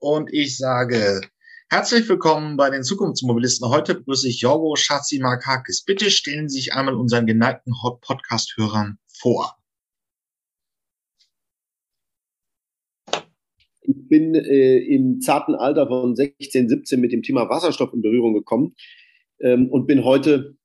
[0.00, 1.20] und ich sage
[1.70, 3.68] herzlich willkommen bei den Zukunftsmobilisten.
[3.68, 5.84] Heute begrüße ich Jorgo Schatzimarkakis.
[5.84, 9.56] Bitte stellen Sie sich einmal unseren geneigten Podcast-Hörern vor.
[13.82, 18.34] Ich bin äh, im zarten Alter von 16, 17 mit dem Thema Wasserstoff in Berührung
[18.34, 18.74] gekommen
[19.40, 20.56] ähm, und bin heute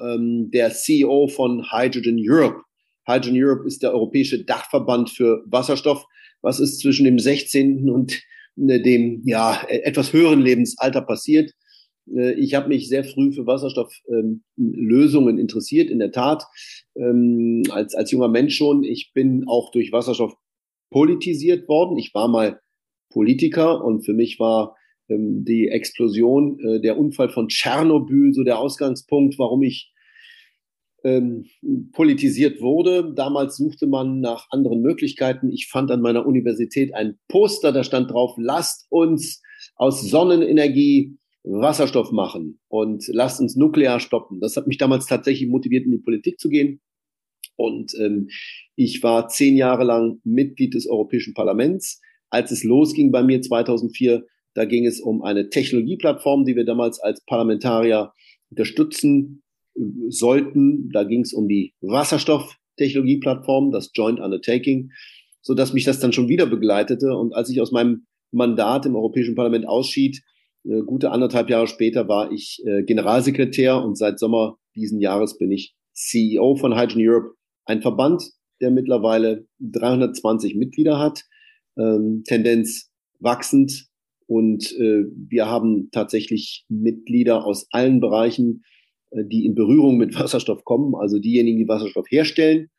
[0.00, 2.62] ähm, der CEO von Hydrogen Europe.
[3.06, 6.06] Hydrogen Europe ist der europäische Dachverband für Wasserstoff.
[6.40, 7.90] Was ist zwischen dem 16.
[7.90, 8.22] und
[8.58, 11.52] dem ja, etwas höheren Lebensalter passiert?
[12.14, 16.44] Äh, ich habe mich sehr früh für Wasserstofflösungen ähm, interessiert, in der Tat,
[16.96, 18.84] ähm, als, als junger Mensch schon.
[18.84, 20.34] Ich bin auch durch Wasserstoff
[20.90, 21.98] politisiert worden.
[21.98, 22.60] Ich war mal
[23.10, 24.76] Politiker und für mich war
[25.08, 29.92] ähm, die Explosion, äh, der Unfall von Tschernobyl so der Ausgangspunkt, warum ich
[31.04, 31.46] ähm,
[31.92, 33.12] politisiert wurde.
[33.14, 35.50] Damals suchte man nach anderen Möglichkeiten.
[35.50, 39.42] Ich fand an meiner Universität ein Poster, da stand drauf, lasst uns
[39.76, 44.40] aus Sonnenenergie Wasserstoff machen und lasst uns nuklear stoppen.
[44.40, 46.80] Das hat mich damals tatsächlich motiviert, in die Politik zu gehen.
[47.56, 48.28] Und ähm,
[48.76, 52.00] ich war zehn Jahre lang Mitglied des Europäischen Parlaments.
[52.30, 57.00] Als es losging bei mir 2004, da ging es um eine Technologieplattform, die wir damals
[57.00, 58.12] als Parlamentarier
[58.50, 59.42] unterstützen
[60.08, 60.90] sollten.
[60.92, 64.90] Da ging es um die Wasserstofftechnologieplattform, das Joint Undertaking,
[65.40, 67.16] so dass mich das dann schon wieder begleitete.
[67.16, 70.22] Und als ich aus meinem Mandat im Europäischen Parlament ausschied,
[70.64, 75.50] äh, gute anderthalb Jahre später war ich äh, Generalsekretär und seit Sommer diesen Jahres bin
[75.50, 77.34] ich CEO von Hydrogen Europe,
[77.64, 78.22] ein Verband,
[78.60, 81.24] der mittlerweile 320 Mitglieder hat,
[81.76, 82.90] ähm, Tendenz
[83.20, 83.86] wachsend.
[84.26, 88.62] Und äh, wir haben tatsächlich Mitglieder aus allen Bereichen,
[89.12, 92.70] die in Berührung mit Wasserstoff kommen, also diejenigen, die Wasserstoff herstellen,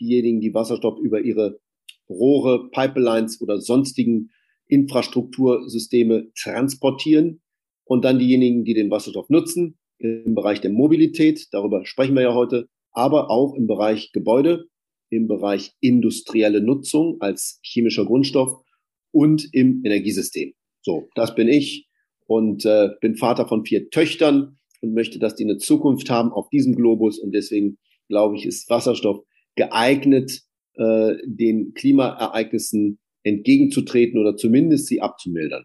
[0.00, 1.60] diejenigen, die Wasserstoff über ihre
[2.08, 4.30] Rohre, Pipelines oder sonstigen
[4.66, 7.40] Infrastruktursysteme transportieren
[7.84, 12.34] und dann diejenigen, die den Wasserstoff nutzen im Bereich der Mobilität, darüber sprechen wir ja
[12.34, 14.66] heute, aber auch im Bereich Gebäude,
[15.10, 18.62] im Bereich industrielle Nutzung als chemischer Grundstoff
[19.10, 20.52] und im Energiesystem.
[20.82, 21.88] So, das bin ich
[22.26, 26.48] und äh, bin Vater von vier Töchtern und möchte, dass die eine Zukunft haben auf
[26.50, 27.18] diesem Globus.
[27.18, 27.78] Und deswegen
[28.08, 29.24] glaube ich, ist Wasserstoff
[29.56, 30.42] geeignet,
[30.74, 35.64] äh, den Klimaereignissen entgegenzutreten oder zumindest sie abzumildern.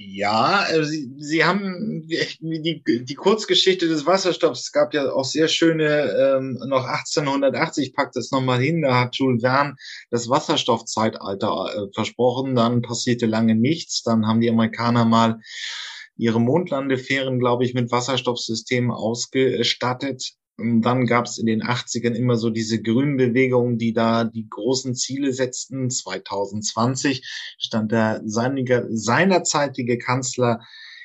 [0.00, 4.60] Ja, äh, Sie, Sie haben die, die Kurzgeschichte des Wasserstoffs.
[4.60, 9.16] Es gab ja auch sehr schöne, ähm, noch 1880 packt es nochmal hin, da hat
[9.16, 9.74] Jules Verne
[10.10, 15.40] das Wasserstoffzeitalter äh, versprochen, dann passierte lange nichts, dann haben die Amerikaner mal
[16.18, 20.32] ihre Mondlandefähren, glaube ich, mit Wasserstoffsystemen ausgestattet.
[20.58, 24.48] Und dann gab es in den 80ern immer so diese grünen Bewegungen, die da die
[24.48, 25.88] großen Ziele setzten.
[25.88, 27.24] 2020
[27.58, 30.60] stand der seinerzeitige Kanzler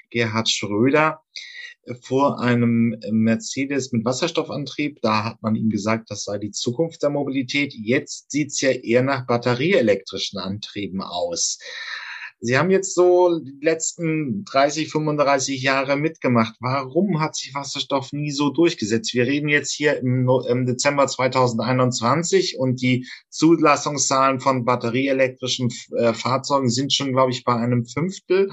[0.10, 1.22] Gerhard Schröder
[2.02, 5.02] vor einem Mercedes mit Wasserstoffantrieb.
[5.02, 7.74] Da hat man ihm gesagt, das sei die Zukunft der Mobilität.
[7.76, 11.60] Jetzt sieht's ja eher nach batterieelektrischen Antrieben aus.
[12.46, 16.56] Sie haben jetzt so die letzten 30, 35 Jahre mitgemacht.
[16.60, 19.14] Warum hat sich Wasserstoff nie so durchgesetzt?
[19.14, 26.70] Wir reden jetzt hier im, im Dezember 2021 und die Zulassungszahlen von batterieelektrischen äh, Fahrzeugen
[26.70, 28.52] sind schon, glaube ich, bei einem Fünftel.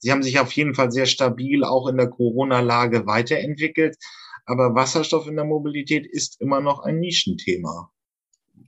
[0.00, 3.96] Sie haben sich auf jeden Fall sehr stabil auch in der Corona-Lage weiterentwickelt.
[4.44, 7.90] Aber Wasserstoff in der Mobilität ist immer noch ein Nischenthema.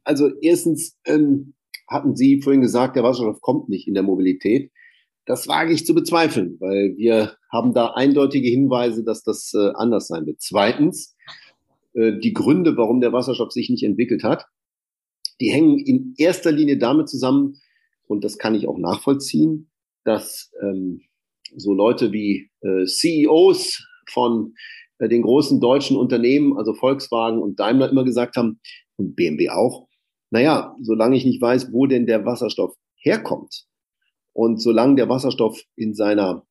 [0.02, 1.52] Also erstens, ähm,
[1.88, 4.70] hatten Sie vorhin gesagt, der Wasserstoff kommt nicht in der Mobilität.
[5.24, 10.08] Das wage ich zu bezweifeln, weil wir haben da eindeutige Hinweise, dass das äh, anders
[10.08, 10.40] sein wird.
[10.40, 11.16] Zweitens,
[11.94, 14.46] äh, die Gründe, warum der Wasserstoff sich nicht entwickelt hat,
[15.40, 17.60] die hängen in erster Linie damit zusammen,
[18.06, 19.70] und das kann ich auch nachvollziehen,
[20.04, 21.02] dass ähm,
[21.56, 24.54] so Leute wie äh, CEOs von
[24.98, 28.60] äh, den großen deutschen Unternehmen, also Volkswagen und Daimler immer gesagt haben,
[28.96, 29.88] und BMW auch,
[30.32, 33.66] naja, solange ich nicht weiß, wo denn der Wasserstoff herkommt
[34.32, 36.46] und solange der Wasserstoff in seiner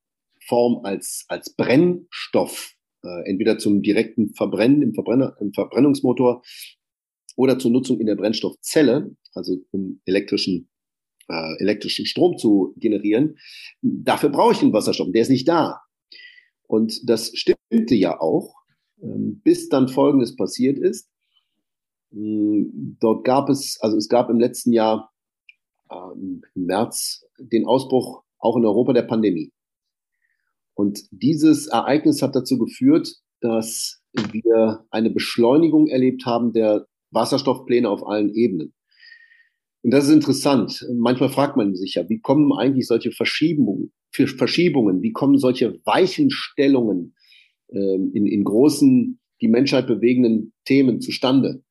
[0.47, 6.43] Form als, als Brennstoff, äh, entweder zum direkten Verbrennen im, Verbrenner, im Verbrennungsmotor
[7.35, 10.69] oder zur Nutzung in der Brennstoffzelle, also um elektrischen,
[11.27, 13.37] äh, elektrischen Strom zu generieren,
[13.81, 15.11] dafür brauche ich den Wasserstoff.
[15.11, 15.81] Der ist nicht da.
[16.67, 18.53] Und das stimmte ja auch,
[19.01, 21.10] ähm, bis dann Folgendes passiert ist.
[22.11, 25.11] Hm, dort gab es, also es gab im letzten Jahr
[25.91, 29.51] ähm, im März den Ausbruch auch in Europa der Pandemie.
[30.73, 38.05] Und dieses Ereignis hat dazu geführt, dass wir eine Beschleunigung erlebt haben der Wasserstoffpläne auf
[38.05, 38.73] allen Ebenen.
[39.83, 40.85] Und das ist interessant.
[40.93, 47.15] Manchmal fragt man sich ja, wie kommen eigentlich solche Verschiebungen, Verschiebungen, wie kommen solche Weichenstellungen
[47.69, 51.63] ähm, in, in großen, die Menschheit bewegenden Themen zustande?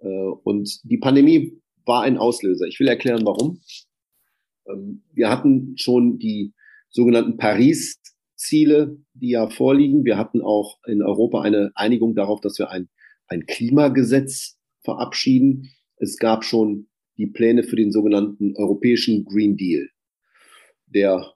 [0.00, 2.66] Äh, und die Pandemie war ein Auslöser.
[2.66, 3.60] Ich will erklären, warum.
[4.68, 6.52] Ähm, wir hatten schon die
[6.90, 10.04] sogenannten Paris-Ziele, die ja vorliegen.
[10.04, 12.88] Wir hatten auch in Europa eine Einigung darauf, dass wir ein,
[13.28, 15.70] ein Klimagesetz verabschieden.
[15.96, 19.88] Es gab schon die Pläne für den sogenannten europäischen Green Deal.
[20.86, 21.28] Derjenige,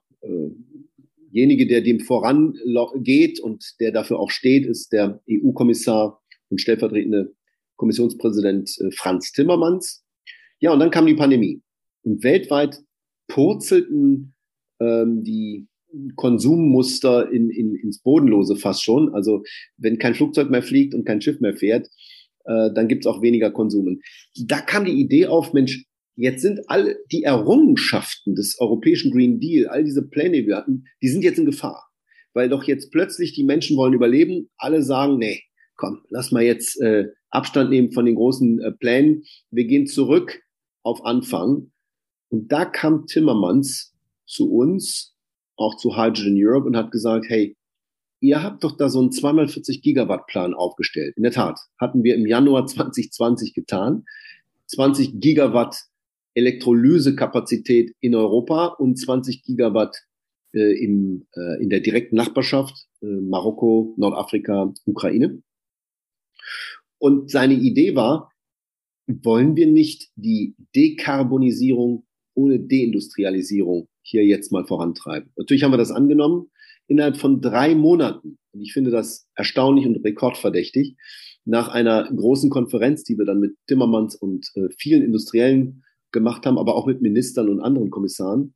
[1.63, 7.35] äh der dem vorangeht und der dafür auch steht, ist der EU-Kommissar und stellvertretende
[7.75, 10.03] Kommissionspräsident äh, Franz Timmermans.
[10.59, 11.61] Ja, und dann kam die Pandemie.
[12.03, 12.81] Und weltweit
[13.27, 14.33] purzelten
[14.79, 15.67] ähm, die
[16.15, 19.13] Konsummuster in, in, ins Bodenlose fast schon.
[19.13, 19.43] Also
[19.77, 21.87] wenn kein Flugzeug mehr fliegt und kein Schiff mehr fährt,
[22.45, 24.01] äh, dann gibt's auch weniger Konsumen.
[24.45, 25.85] Da kam die Idee auf, Mensch,
[26.15, 30.85] jetzt sind alle die Errungenschaften des europäischen Green Deal, all diese Pläne, die wir hatten,
[31.01, 31.89] die sind jetzt in Gefahr.
[32.33, 35.43] Weil doch jetzt plötzlich die Menschen wollen überleben, alle sagen, nee,
[35.75, 39.23] komm, lass mal jetzt äh, Abstand nehmen von den großen äh, Plänen.
[39.51, 40.41] Wir gehen zurück
[40.83, 41.71] auf Anfang.
[42.29, 43.93] Und da kam Timmermans
[44.25, 45.15] zu uns,
[45.57, 47.55] auch zu Hydrogen Europe und hat gesagt, hey,
[48.19, 51.15] ihr habt doch da so einen 2x40 Gigawatt Plan aufgestellt.
[51.17, 54.05] In der Tat, hatten wir im Januar 2020 getan.
[54.67, 55.83] 20 Gigawatt
[56.33, 59.95] Elektrolysekapazität in Europa und 20 Gigawatt
[60.53, 65.41] äh, im, äh, in der direkten Nachbarschaft, äh, Marokko, Nordafrika, Ukraine.
[66.97, 68.31] Und seine Idee war,
[69.07, 75.31] wollen wir nicht die Dekarbonisierung ohne Deindustrialisierung hier jetzt mal vorantreiben?
[75.35, 76.49] Natürlich haben wir das angenommen
[76.87, 78.37] innerhalb von drei Monaten.
[78.51, 80.95] Und ich finde das erstaunlich und rekordverdächtig.
[81.45, 86.57] Nach einer großen Konferenz, die wir dann mit Timmermans und äh, vielen Industriellen gemacht haben,
[86.57, 88.55] aber auch mit Ministern und anderen Kommissaren,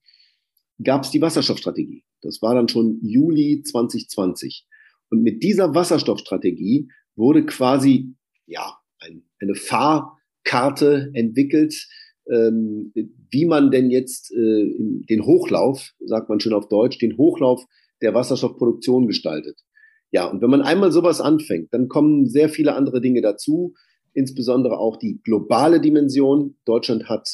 [0.83, 2.03] gab es die Wasserstoffstrategie.
[2.21, 4.65] Das war dann schon Juli 2020.
[5.09, 8.15] Und mit dieser Wasserstoffstrategie wurde quasi
[8.49, 11.87] ja ein, eine Fahrkarte entwickelt,
[12.29, 12.93] ähm,
[13.31, 14.73] wie man denn jetzt äh,
[15.09, 17.63] den Hochlauf, sagt man schon auf Deutsch, den Hochlauf
[18.01, 19.59] der Wasserstoffproduktion gestaltet.
[20.11, 23.73] Ja, und wenn man einmal sowas anfängt, dann kommen sehr viele andere Dinge dazu,
[24.13, 26.55] insbesondere auch die globale Dimension.
[26.65, 27.29] Deutschland hat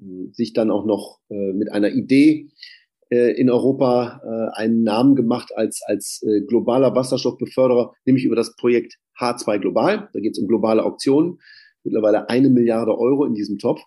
[0.00, 2.50] äh, sich dann auch noch äh, mit einer Idee
[3.14, 8.98] in Europa äh, einen Namen gemacht als, als äh, globaler Wasserstoffbeförderer, nämlich über das Projekt
[9.18, 10.08] H2 Global.
[10.12, 11.38] Da geht es um globale Auktionen.
[11.82, 13.82] Mittlerweile eine Milliarde Euro in diesem Topf.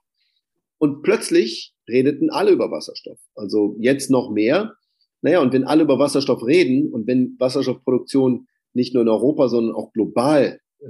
[0.77, 3.19] Und plötzlich redeten alle über Wasserstoff.
[3.35, 4.74] Also jetzt noch mehr.
[5.21, 9.75] Naja, und wenn alle über Wasserstoff reden und wenn Wasserstoffproduktion nicht nur in Europa, sondern
[9.75, 10.85] auch global äh,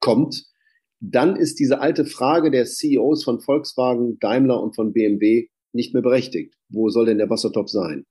[0.00, 0.44] kommt,
[0.98, 6.02] dann ist diese alte Frage der CEOs von Volkswagen, Daimler und von BMW nicht mehr
[6.02, 6.54] berechtigt.
[6.68, 8.06] Wo soll denn der Wassertopf sein?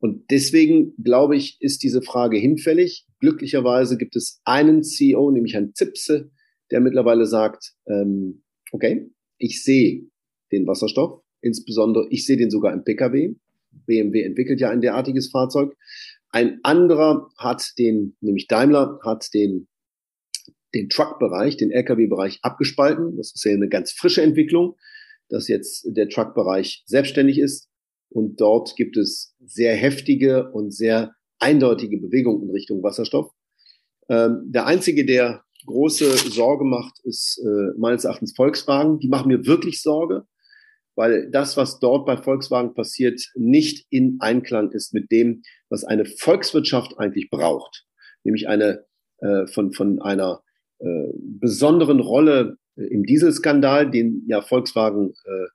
[0.00, 3.06] Und deswegen glaube ich, ist diese Frage hinfällig.
[3.20, 6.30] Glücklicherweise gibt es einen CEO, nämlich Herrn Zipse,
[6.70, 8.42] der mittlerweile sagt, ähm,
[8.72, 10.06] okay, ich sehe
[10.52, 13.34] den Wasserstoff, insbesondere ich sehe den sogar im Pkw.
[13.86, 15.76] BMW entwickelt ja ein derartiges Fahrzeug.
[16.30, 19.66] Ein anderer hat den, nämlich Daimler, hat den,
[20.74, 23.16] den Truck-Bereich, den Lkw-Bereich abgespalten.
[23.16, 24.76] Das ist ja eine ganz frische Entwicklung,
[25.28, 27.68] dass jetzt der Truck-Bereich selbstständig ist.
[28.10, 33.30] Und dort gibt es sehr heftige und sehr eindeutige Bewegungen in Richtung Wasserstoff.
[34.08, 38.98] Ähm, der einzige, der große Sorge macht, ist äh, meines Erachtens Volkswagen.
[38.98, 40.26] Die machen mir wirklich Sorge
[40.98, 46.04] weil das, was dort bei Volkswagen passiert, nicht in Einklang ist mit dem, was eine
[46.04, 47.86] Volkswirtschaft eigentlich braucht,
[48.24, 48.84] nämlich eine
[49.18, 50.42] äh, von, von einer
[50.80, 52.56] äh, besonderen Rolle
[52.90, 55.46] im Dieselskandal, den ja Volkswagen äh,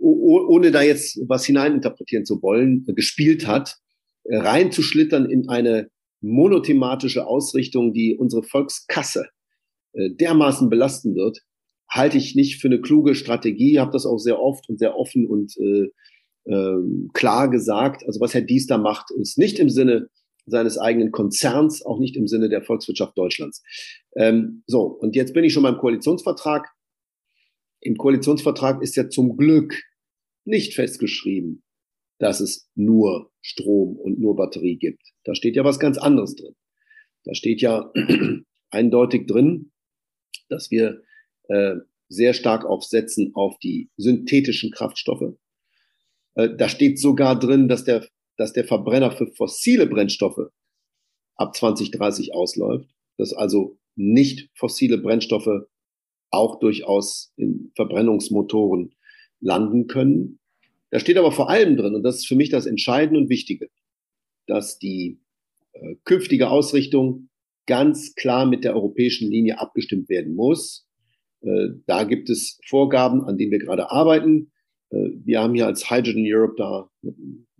[0.00, 3.76] ohne da jetzt was hineininterpretieren zu wollen, äh, gespielt hat,
[4.24, 9.26] äh, reinzuschlittern in eine monothematische Ausrichtung, die unsere Volkskasse
[9.92, 11.40] äh, dermaßen belasten wird,
[11.88, 15.26] halte ich nicht für eine kluge Strategie, habe das auch sehr oft und sehr offen
[15.26, 15.88] und äh,
[16.44, 16.76] äh,
[17.12, 18.04] klar gesagt.
[18.06, 20.08] Also was Herr Dies da macht, ist nicht im Sinne
[20.50, 23.62] seines eigenen Konzerns, auch nicht im Sinne der Volkswirtschaft Deutschlands.
[24.16, 26.68] Ähm, so, und jetzt bin ich schon beim Koalitionsvertrag.
[27.80, 29.74] Im Koalitionsvertrag ist ja zum Glück
[30.44, 31.62] nicht festgeschrieben,
[32.18, 35.02] dass es nur Strom und nur Batterie gibt.
[35.24, 36.54] Da steht ja was ganz anderes drin.
[37.24, 37.92] Da steht ja
[38.70, 39.72] eindeutig drin,
[40.48, 41.02] dass wir
[41.48, 41.76] äh,
[42.08, 45.36] sehr stark aufsetzen auf die synthetischen Kraftstoffe.
[46.34, 48.06] Äh, da steht sogar drin, dass der,
[48.40, 50.48] dass der Verbrenner für fossile Brennstoffe
[51.36, 55.66] ab 2030 ausläuft, dass also nicht fossile Brennstoffe
[56.30, 58.94] auch durchaus in Verbrennungsmotoren
[59.40, 60.38] landen können.
[60.88, 63.68] Da steht aber vor allem drin, und das ist für mich das Entscheidende und Wichtige,
[64.46, 65.20] dass die
[65.72, 67.28] äh, künftige Ausrichtung
[67.66, 70.88] ganz klar mit der europäischen Linie abgestimmt werden muss.
[71.42, 74.50] Äh, da gibt es Vorgaben, an denen wir gerade arbeiten.
[74.88, 76.90] Äh, wir haben hier als Hydrogen Europe da,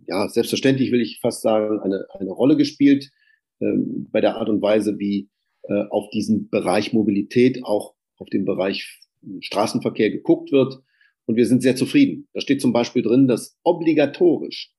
[0.07, 3.11] ja, selbstverständlich will ich fast sagen, eine, eine Rolle gespielt
[3.59, 5.29] ähm, bei der Art und Weise, wie
[5.63, 8.99] äh, auf diesen Bereich Mobilität, auch auf den Bereich
[9.41, 10.79] Straßenverkehr geguckt wird.
[11.25, 12.27] Und wir sind sehr zufrieden.
[12.33, 14.73] Da steht zum Beispiel drin, dass obligatorisch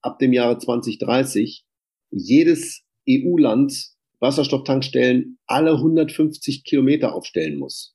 [0.00, 1.64] ab dem Jahre 2030
[2.10, 7.93] jedes EU-Land Wasserstofftankstellen alle 150 Kilometer aufstellen muss.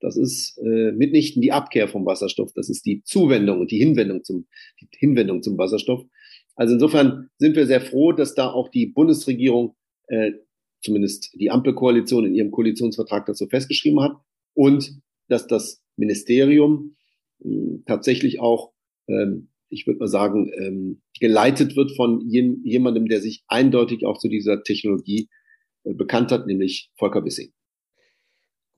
[0.00, 4.24] Das ist äh, mitnichten die Abkehr vom Wasserstoff, das ist die Zuwendung und die Hinwendung
[4.24, 4.46] zum,
[4.80, 6.04] die Hinwendung zum Wasserstoff.
[6.54, 9.74] Also insofern sind wir sehr froh, dass da auch die Bundesregierung,
[10.08, 10.32] äh,
[10.82, 14.16] zumindest die Ampelkoalition in ihrem Koalitionsvertrag dazu festgeschrieben hat
[14.54, 16.96] und dass das Ministerium
[17.42, 18.72] äh, tatsächlich auch
[19.08, 24.18] ähm, ich würde mal sagen, ähm, geleitet wird von jem, jemandem, der sich eindeutig auch
[24.18, 25.28] zu dieser Technologie
[25.84, 27.52] äh, bekannt hat, nämlich Volker Wissing.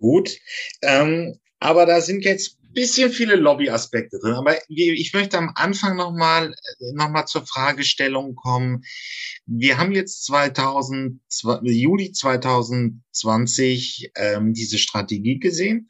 [0.01, 0.39] Gut,
[0.83, 4.35] ähm, aber da sind jetzt bisschen viele Lobbyaspekte drin.
[4.35, 6.53] Aber ich möchte am Anfang nochmal
[6.95, 8.83] noch mal zur Fragestellung kommen.
[9.47, 11.21] Wir haben jetzt 2000,
[11.63, 15.89] Juli 2020 ähm, diese Strategie gesehen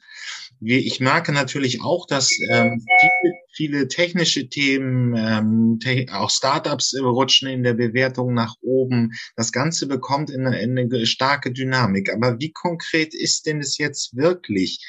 [0.61, 7.47] ich merke natürlich auch, dass ähm, viele, viele technische Themen, ähm, te auch Startups rutschen
[7.47, 9.11] in der Bewertung nach oben.
[9.35, 12.13] Das Ganze bekommt in in eine starke Dynamik.
[12.13, 14.85] Aber wie konkret ist denn es jetzt wirklich?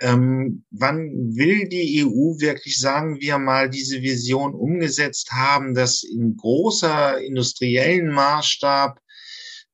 [0.00, 6.36] Ähm, wann will die EU wirklich, sagen wir mal, diese Vision umgesetzt haben, dass in
[6.36, 8.98] großer industriellen Maßstab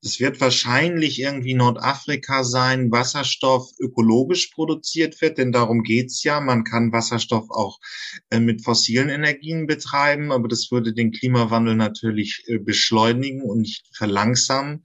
[0.01, 6.41] es wird wahrscheinlich irgendwie Nordafrika sein, Wasserstoff ökologisch produziert wird, denn darum geht's ja.
[6.41, 7.81] Man kann Wasserstoff auch
[8.31, 13.89] äh, mit fossilen Energien betreiben, aber das würde den Klimawandel natürlich äh, beschleunigen und nicht
[13.93, 14.85] verlangsamen,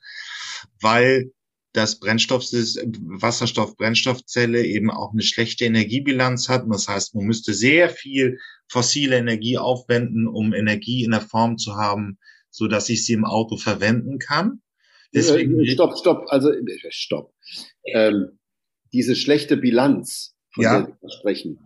[0.82, 1.32] weil
[1.74, 6.64] das Brennstoff, Wasserstoff-Brennstoffzelle eben auch eine schlechte Energiebilanz hat.
[6.70, 11.76] Das heißt, man müsste sehr viel fossile Energie aufwenden, um Energie in der Form zu
[11.76, 12.20] haben,
[12.52, 14.62] so dass ich sie im Auto verwenden kann.
[15.14, 17.34] Deswegen äh, stopp, stopp, also äh, stopp.
[17.86, 18.38] Ähm,
[18.94, 20.84] diese schlechte Bilanz, von ja.
[20.84, 21.60] der Sie sprechen.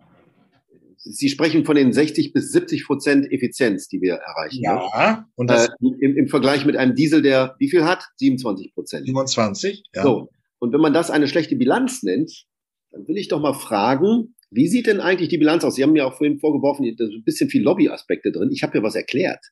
[0.98, 4.62] Sie sprechen von den 60 bis 70 Prozent Effizienz, die wir erreichen.
[4.62, 4.76] Ja.
[4.76, 5.24] Ne?
[5.36, 8.04] Und das äh, im, im, Vergleich mit einem Diesel, der wie viel hat?
[8.16, 9.06] 27 Prozent.
[9.06, 10.02] 27, ja.
[10.02, 10.30] So.
[10.58, 12.46] Und wenn man das eine schlechte Bilanz nennt,
[12.90, 15.74] dann will ich doch mal fragen, wie sieht denn eigentlich die Bilanz aus?
[15.74, 18.50] Sie haben mir auch vorhin vorgeworfen, da sind ein bisschen viel Lobbyaspekte drin.
[18.52, 19.44] Ich habe ja was erklärt.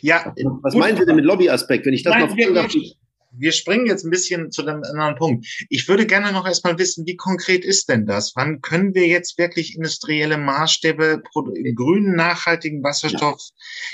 [0.00, 0.34] Ja.
[0.62, 0.80] Was gut.
[0.80, 2.72] meinen Sie denn mit Lobbyaspekt, wenn ich das Nein, mal darf?
[3.36, 5.46] Wir springen jetzt ein bisschen zu dem anderen Punkt.
[5.68, 8.32] Ich würde gerne noch erstmal wissen, wie konkret ist denn das?
[8.34, 11.22] Wann können wir jetzt wirklich industrielle Maßstäbe
[11.74, 13.40] grünen, nachhaltigen Wasserstoff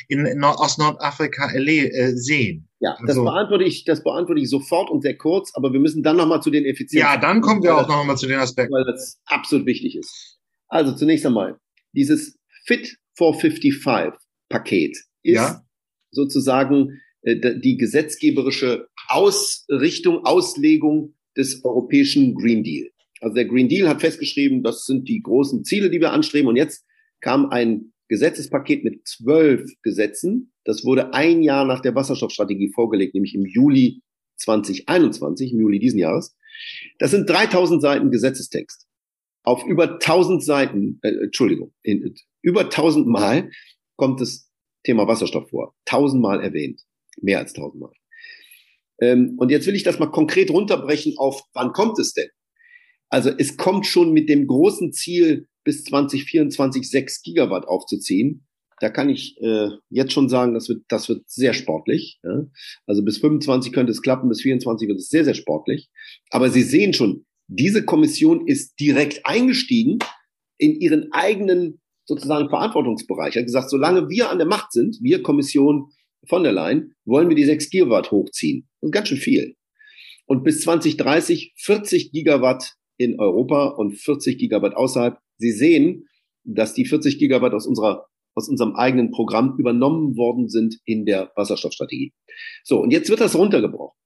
[0.09, 0.18] ja.
[0.18, 2.68] in, in, aus Nordafrika äh, sehen?
[2.80, 6.02] Ja, das also, beantworte ich, das beantworte ich sofort und sehr kurz, aber wir müssen
[6.02, 7.06] dann nochmal zu den Effizienzen.
[7.06, 8.73] Ja, dann kommen wir auch nochmal zu den Aspekten.
[8.73, 10.38] Weil das absolut wichtig ist.
[10.68, 11.59] Also zunächst einmal,
[11.92, 14.16] dieses Fit for 55
[14.49, 15.62] Paket ist ja.
[16.11, 22.90] sozusagen die gesetzgeberische Ausrichtung, Auslegung des europäischen Green Deal.
[23.20, 26.48] Also der Green Deal hat festgeschrieben, das sind die großen Ziele, die wir anstreben.
[26.48, 26.84] Und jetzt
[27.20, 30.52] kam ein Gesetzespaket mit zwölf Gesetzen.
[30.64, 34.02] Das wurde ein Jahr nach der Wasserstoffstrategie vorgelegt, nämlich im Juli
[34.36, 36.36] 2021, im Juli diesen Jahres.
[36.98, 38.86] Das sind 3000 Seiten Gesetzestext.
[39.42, 43.50] Auf über 1000 Seiten, äh, Entschuldigung, in, über 1000 Mal
[43.96, 44.50] kommt das
[44.82, 45.74] Thema Wasserstoff vor.
[45.86, 46.82] 1000 Mal erwähnt.
[47.21, 47.93] Mehr als tausendmal.
[49.00, 52.29] Ähm, und jetzt will ich das mal konkret runterbrechen auf, wann kommt es denn?
[53.09, 58.47] Also es kommt schon mit dem großen Ziel, bis 2024 6 Gigawatt aufzuziehen.
[58.81, 62.19] Da kann ich äh, jetzt schon sagen, das wird, das wird sehr sportlich.
[62.23, 62.47] Ja?
[62.87, 65.90] Also bis 25 könnte es klappen, bis 24 wird es sehr, sehr sportlich.
[66.31, 69.99] Aber Sie sehen schon, diese Kommission ist direkt eingestiegen
[70.57, 73.37] in ihren eigenen sozusagen Verantwortungsbereich.
[73.37, 75.90] Er hat gesagt, solange wir an der Macht sind, wir Kommission,
[76.26, 78.68] von der Leyen, wollen wir die 6 Gigawatt hochziehen.
[78.80, 79.56] Das ganz schön viel.
[80.26, 85.18] Und bis 2030 40 Gigawatt in Europa und 40 Gigawatt außerhalb.
[85.38, 86.06] Sie sehen,
[86.44, 91.32] dass die 40 Gigawatt aus unserer aus unserem eigenen Programm übernommen worden sind in der
[91.34, 92.12] Wasserstoffstrategie.
[92.64, 93.96] So, und jetzt wird das runtergebrochen.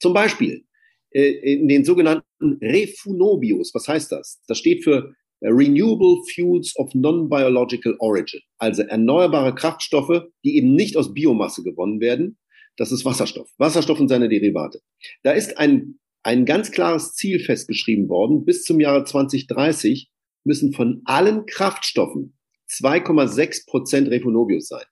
[0.00, 0.64] Zum Beispiel
[1.10, 3.72] äh, in den sogenannten Refunobios.
[3.74, 4.42] Was heißt das?
[4.46, 11.12] Das steht für Renewable Fuels of Non-Biological Origin, also erneuerbare Kraftstoffe, die eben nicht aus
[11.12, 12.38] Biomasse gewonnen werden.
[12.76, 13.48] Das ist Wasserstoff.
[13.58, 14.80] Wasserstoff und seine Derivate.
[15.22, 18.44] Da ist ein, ein ganz klares Ziel festgeschrieben worden.
[18.44, 20.10] Bis zum Jahre 2030
[20.44, 22.36] müssen von allen Kraftstoffen
[22.70, 24.84] 2,6 Prozent Refonobius sein.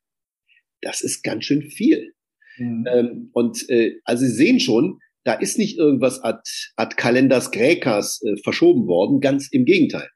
[0.80, 2.14] Das ist ganz schön viel.
[2.58, 2.86] Mhm.
[2.90, 6.40] Ähm, und äh, also Sie sehen schon, da ist nicht irgendwas ad,
[6.76, 10.08] ad Kalenders Graecas äh, verschoben worden, ganz im Gegenteil.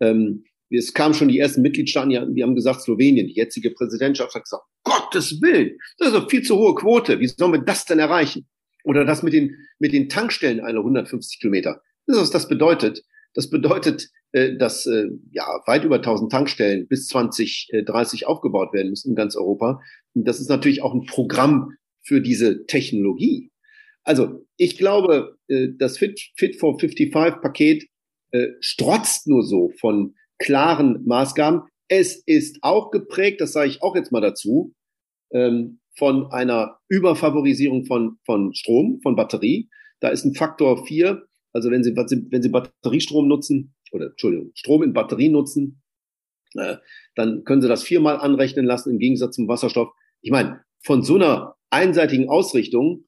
[0.00, 4.34] Ähm, es kamen schon die ersten Mitgliedstaaten, die, die haben gesagt, Slowenien, die jetzige Präsidentschaft
[4.34, 7.84] hat gesagt, Gottes Willen, das ist eine viel zu hohe Quote, wie sollen wir das
[7.84, 8.46] denn erreichen?
[8.84, 11.80] Oder das mit den, mit den Tankstellen einer 150 Kilometer.
[12.06, 13.02] Das ist, was das bedeutet.
[13.32, 19.10] Das bedeutet, äh, dass äh, ja weit über 1000 Tankstellen bis 2030 aufgebaut werden müssen
[19.10, 19.80] in ganz Europa.
[20.14, 23.50] Und das ist natürlich auch ein Programm für diese Technologie.
[24.04, 27.88] Also ich glaube, äh, das Fit, Fit for 55 Paket
[28.58, 31.62] strotzt nur so von klaren Maßgaben.
[31.88, 34.74] Es ist auch geprägt, das sage ich auch jetzt mal dazu,
[35.32, 39.68] ähm, von einer Überfavorisierung von, von Strom, von Batterie.
[40.00, 41.26] Da ist ein Faktor vier.
[41.52, 45.82] Also wenn Sie, wenn Sie Batteriestrom nutzen, oder Entschuldigung, Strom in Batterie nutzen,
[46.54, 46.76] äh,
[47.14, 49.92] dann können Sie das viermal anrechnen lassen im Gegensatz zum Wasserstoff.
[50.20, 53.04] Ich meine, von so einer einseitigen Ausrichtung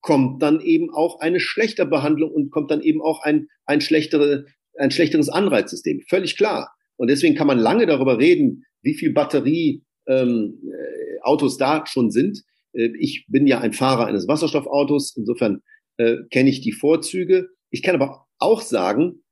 [0.00, 4.46] kommt dann eben auch eine schlechte Behandlung und kommt dann eben auch ein, ein, schlechtere,
[4.78, 6.02] ein schlechteres Anreizsystem.
[6.08, 6.74] Völlig klar.
[6.96, 12.10] Und deswegen kann man lange darüber reden, wie viel Batterie ähm, äh, Autos da schon
[12.10, 12.42] sind.
[12.72, 15.62] Äh, ich bin ja ein Fahrer eines Wasserstoffautos, insofern
[15.96, 17.48] äh, kenne ich die Vorzüge.
[17.70, 19.22] Ich kann aber auch sagen,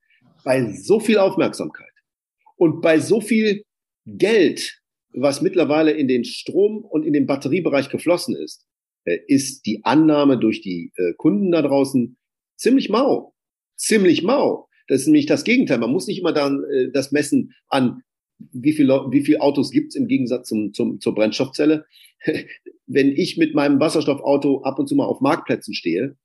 [0.43, 1.91] bei so viel Aufmerksamkeit
[2.55, 3.63] und bei so viel
[4.05, 4.79] Geld,
[5.13, 8.65] was mittlerweile in den Strom- und in den Batteriebereich geflossen ist,
[9.15, 12.17] ist die Annahme durch die äh, Kunden da draußen
[12.57, 13.33] ziemlich mau.
[13.75, 14.67] Ziemlich mau.
[14.87, 15.77] Das ist nämlich das Gegenteil.
[15.77, 18.01] Man muss nicht immer dann äh, das messen an,
[18.37, 21.85] wie viele wie viel Autos gibt's im Gegensatz zum, zum, zur Brennstoffzelle.
[22.87, 26.17] Wenn ich mit meinem Wasserstoffauto ab und zu mal auf Marktplätzen stehe,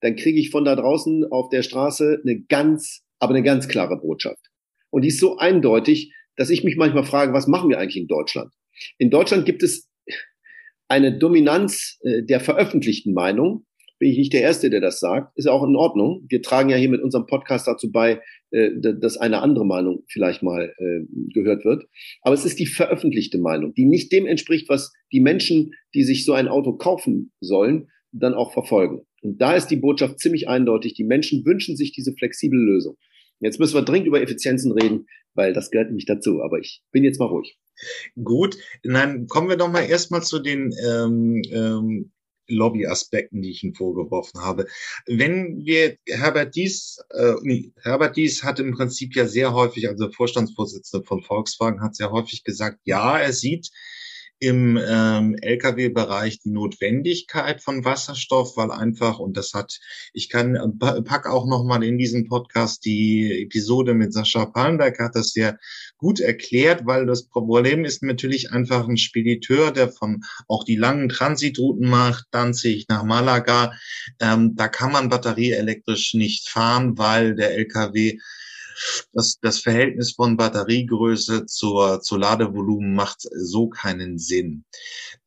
[0.00, 3.98] dann kriege ich von da draußen auf der Straße eine ganz, aber eine ganz klare
[3.98, 4.50] Botschaft.
[4.90, 8.06] Und die ist so eindeutig, dass ich mich manchmal frage, was machen wir eigentlich in
[8.06, 8.52] Deutschland?
[8.98, 9.88] In Deutschland gibt es
[10.88, 13.64] eine Dominanz äh, der veröffentlichten Meinung.
[13.98, 15.36] Bin ich nicht der Erste, der das sagt.
[15.36, 16.26] Ist auch in Ordnung.
[16.28, 18.20] Wir tragen ja hier mit unserem Podcast dazu bei,
[18.50, 21.00] äh, dass eine andere Meinung vielleicht mal äh,
[21.32, 21.84] gehört wird.
[22.22, 26.24] Aber es ist die veröffentlichte Meinung, die nicht dem entspricht, was die Menschen, die sich
[26.24, 29.02] so ein Auto kaufen sollen, dann auch verfolgen.
[29.22, 30.94] Und da ist die Botschaft ziemlich eindeutig.
[30.94, 32.96] Die Menschen wünschen sich diese flexible Lösung.
[33.40, 36.42] Jetzt müssen wir dringend über Effizienzen reden, weil das gehört nicht dazu.
[36.42, 37.58] Aber ich bin jetzt mal ruhig.
[38.22, 42.12] Gut, dann kommen wir doch mal erstmal zu den ähm, ähm,
[42.48, 44.66] Lobbyaspekten, die ich Ihnen vorgeworfen habe.
[45.06, 50.10] Wenn wir Herbert Dies, äh, nee, Herbert Dies hat im Prinzip ja sehr häufig, also
[50.10, 53.70] Vorstandsvorsitzender von Volkswagen, hat sehr häufig gesagt, ja, er sieht
[54.44, 59.78] im ähm, Lkw-Bereich die Notwendigkeit von Wasserstoff, weil einfach, und das hat,
[60.12, 65.14] ich kann, äh, pack auch nochmal in diesen Podcast die Episode mit Sascha Palmberg, hat
[65.14, 65.58] das sehr
[65.96, 71.08] gut erklärt, weil das Problem ist natürlich einfach ein Spediteur, der von auch die langen
[71.08, 73.72] Transitrouten macht, Danzig nach Malaga,
[74.20, 78.18] ähm, da kann man batterieelektrisch nicht fahren, weil der Lkw
[79.12, 84.64] das, das Verhältnis von Batteriegröße zur, zur Ladevolumen macht so keinen Sinn.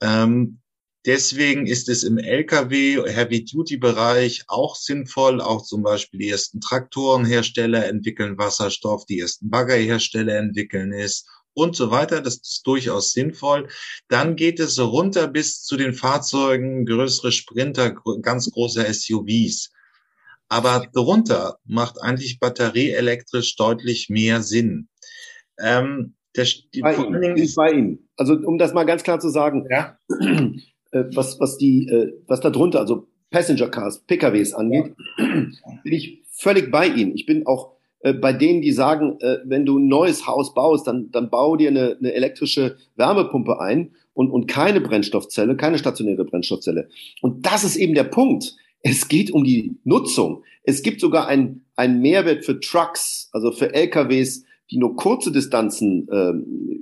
[0.02, 0.60] Ähm,
[1.08, 5.40] Deswegen ist es im Lkw, Heavy-Duty-Bereich auch sinnvoll.
[5.40, 11.92] Auch zum Beispiel die ersten Traktorenhersteller entwickeln Wasserstoff, die ersten Baggerhersteller entwickeln es und so
[11.92, 12.20] weiter.
[12.20, 13.70] Das ist durchaus sinnvoll.
[14.10, 19.72] Dann geht es runter bis zu den Fahrzeugen, größere Sprinter, ganz große SUVs.
[20.50, 24.88] Aber darunter macht eigentlich batterieelektrisch deutlich mehr Sinn.
[25.60, 26.46] Ähm, der,
[26.82, 28.10] bei Ihnen, ist bei Ihnen.
[28.16, 29.98] Also um das mal ganz klar zu sagen, ja.
[30.92, 36.24] äh, was, was, die, äh, was da drunter, also Passenger Cars, PKWs angeht, bin ich
[36.32, 37.16] völlig bei Ihnen.
[37.16, 40.88] Ich bin auch äh, bei denen, die sagen, äh, wenn du ein neues Haus baust,
[40.88, 46.26] dann, dann bau dir eine, eine elektrische Wärmepumpe ein und, und keine Brennstoffzelle, keine stationäre
[46.26, 46.90] Brennstoffzelle.
[47.22, 48.56] Und das ist eben der Punkt.
[48.82, 50.44] Es geht um die Nutzung.
[50.63, 51.62] Es gibt sogar einen
[52.02, 56.32] Mehrwert für Trucks, also für LKWs, die nur kurze Distanzen äh,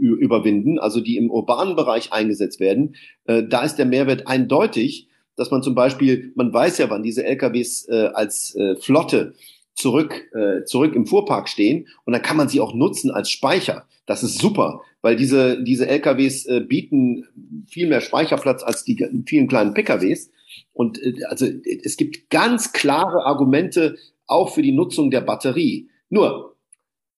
[0.02, 2.96] überwinden, also die im urbanen Bereich eingesetzt werden.
[3.26, 7.24] Äh, da ist der Mehrwert eindeutig, dass man zum Beispiel, man weiß ja, wann diese
[7.24, 9.34] LKWs äh, als äh, Flotte
[9.76, 13.86] zurück, äh, zurück im Fuhrpark stehen und dann kann man sie auch nutzen als Speicher.
[14.06, 17.26] Das ist super, weil diese, diese LKWs äh, bieten
[17.68, 20.32] viel mehr Speicherplatz als die vielen kleinen PKWs.
[20.76, 21.48] Und äh, also
[21.84, 23.96] es gibt ganz klare Argumente
[24.28, 25.90] auch für die Nutzung der Batterie.
[26.10, 26.58] Nur,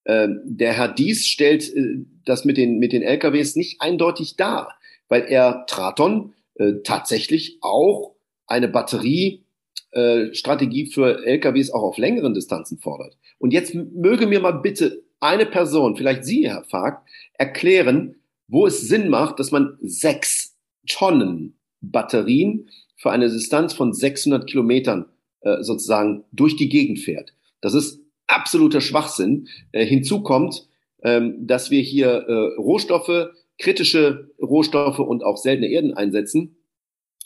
[0.06, 4.78] äh, der Herr Dies stellt äh, das mit den, mit den LKWs nicht eindeutig dar,
[5.10, 8.16] weil er Traton äh, tatsächlich auch
[8.46, 9.44] eine Batterie
[9.92, 13.18] äh, für LKWs auch auf längeren Distanzen fordert.
[13.40, 18.18] Und jetzt möge mir mal bitte eine Person, vielleicht Sie, Herr Fag, erklären,
[18.48, 20.56] wo es Sinn macht, dass man sechs
[20.88, 25.06] Tonnen Batterien für eine Distanz von 600 Kilometern
[25.42, 27.34] äh, sozusagen durch die Gegend fährt.
[27.62, 29.48] Das ist absoluter Schwachsinn.
[29.72, 30.68] Äh, hinzu kommt,
[31.04, 36.58] ähm, dass wir hier äh, Rohstoffe, kritische Rohstoffe und auch seltene Erden einsetzen,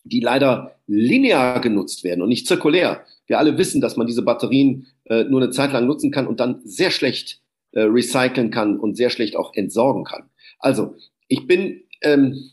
[0.04, 3.06] die leider linear genutzt werden und nicht zirkulär.
[3.28, 6.40] Wir alle wissen, dass man diese Batterien äh, nur eine Zeit lang nutzen kann und
[6.40, 10.30] dann sehr schlecht äh, recyceln kann und sehr schlecht auch entsorgen kann.
[10.60, 10.96] Also,
[11.28, 12.52] ich bin, ähm,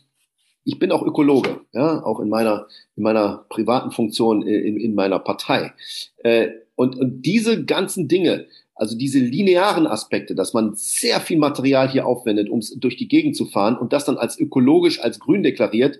[0.69, 4.93] ich bin auch Ökologe, ja, auch in meiner, in meiner privaten Funktion äh, in, in
[4.93, 5.73] meiner Partei.
[6.17, 11.89] Äh, und, und diese ganzen Dinge, also diese linearen Aspekte, dass man sehr viel Material
[11.89, 15.41] hier aufwendet, um durch die Gegend zu fahren und das dann als ökologisch, als grün
[15.41, 15.99] deklariert,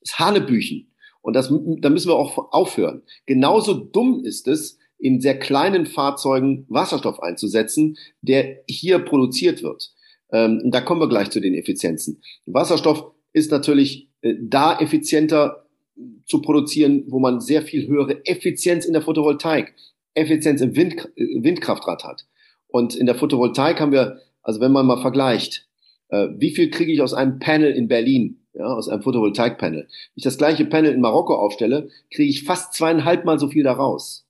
[0.00, 0.90] ist Hanebüchen.
[1.22, 3.02] Und das, da müssen wir auch aufhören.
[3.26, 9.92] Genauso dumm ist es, in sehr kleinen Fahrzeugen Wasserstoff einzusetzen, der hier produziert wird.
[10.32, 12.20] Ähm, da kommen wir gleich zu den Effizienzen.
[12.46, 15.64] Wasserstoff ist natürlich äh, da effizienter
[16.26, 19.74] zu produzieren, wo man sehr viel höhere Effizienz in der Photovoltaik,
[20.14, 22.26] Effizienz im Wind, äh, Windkraftrad hat.
[22.68, 25.66] Und in der Photovoltaik haben wir, also wenn man mal vergleicht,
[26.08, 29.82] äh, wie viel kriege ich aus einem Panel in Berlin, ja, aus einem Photovoltaik-Panel?
[29.82, 33.64] Wenn ich das gleiche Panel in Marokko aufstelle, kriege ich fast zweieinhalb Mal so viel
[33.64, 34.26] daraus.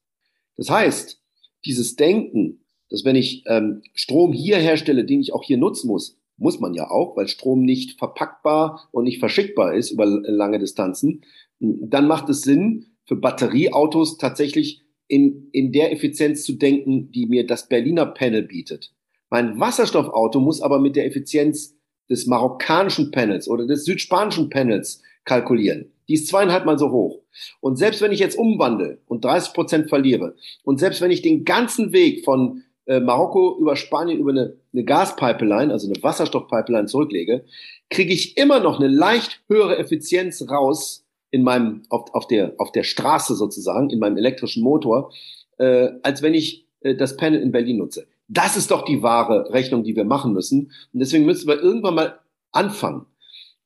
[0.56, 1.20] Das heißt,
[1.64, 6.17] dieses Denken, dass wenn ich ähm, Strom hier herstelle, den ich auch hier nutzen muss,
[6.38, 11.22] muss man ja auch, weil Strom nicht verpackbar und nicht verschickbar ist über lange Distanzen,
[11.60, 17.46] dann macht es Sinn, für Batterieautos tatsächlich in, in der Effizienz zu denken, die mir
[17.46, 18.92] das Berliner Panel bietet.
[19.30, 21.76] Mein Wasserstoffauto muss aber mit der Effizienz
[22.08, 25.92] des marokkanischen Panels oder des südspanischen Panels kalkulieren.
[26.08, 27.22] Die ist zweieinhalb Mal so hoch.
[27.60, 31.44] Und selbst wenn ich jetzt umwandle und 30 Prozent verliere und selbst wenn ich den
[31.44, 37.44] ganzen Weg von äh, Marokko über Spanien über eine, eine Gaspipeline, also eine Wasserstoffpipeline zurücklege,
[37.90, 42.72] kriege ich immer noch eine leicht höhere Effizienz raus in meinem auf, auf der auf
[42.72, 45.12] der Straße sozusagen in meinem elektrischen Motor,
[45.58, 48.06] äh, als wenn ich äh, das Panel in Berlin nutze.
[48.28, 50.72] Das ist doch die wahre Rechnung, die wir machen müssen.
[50.92, 52.18] Und deswegen müssen wir irgendwann mal
[52.52, 53.06] anfangen,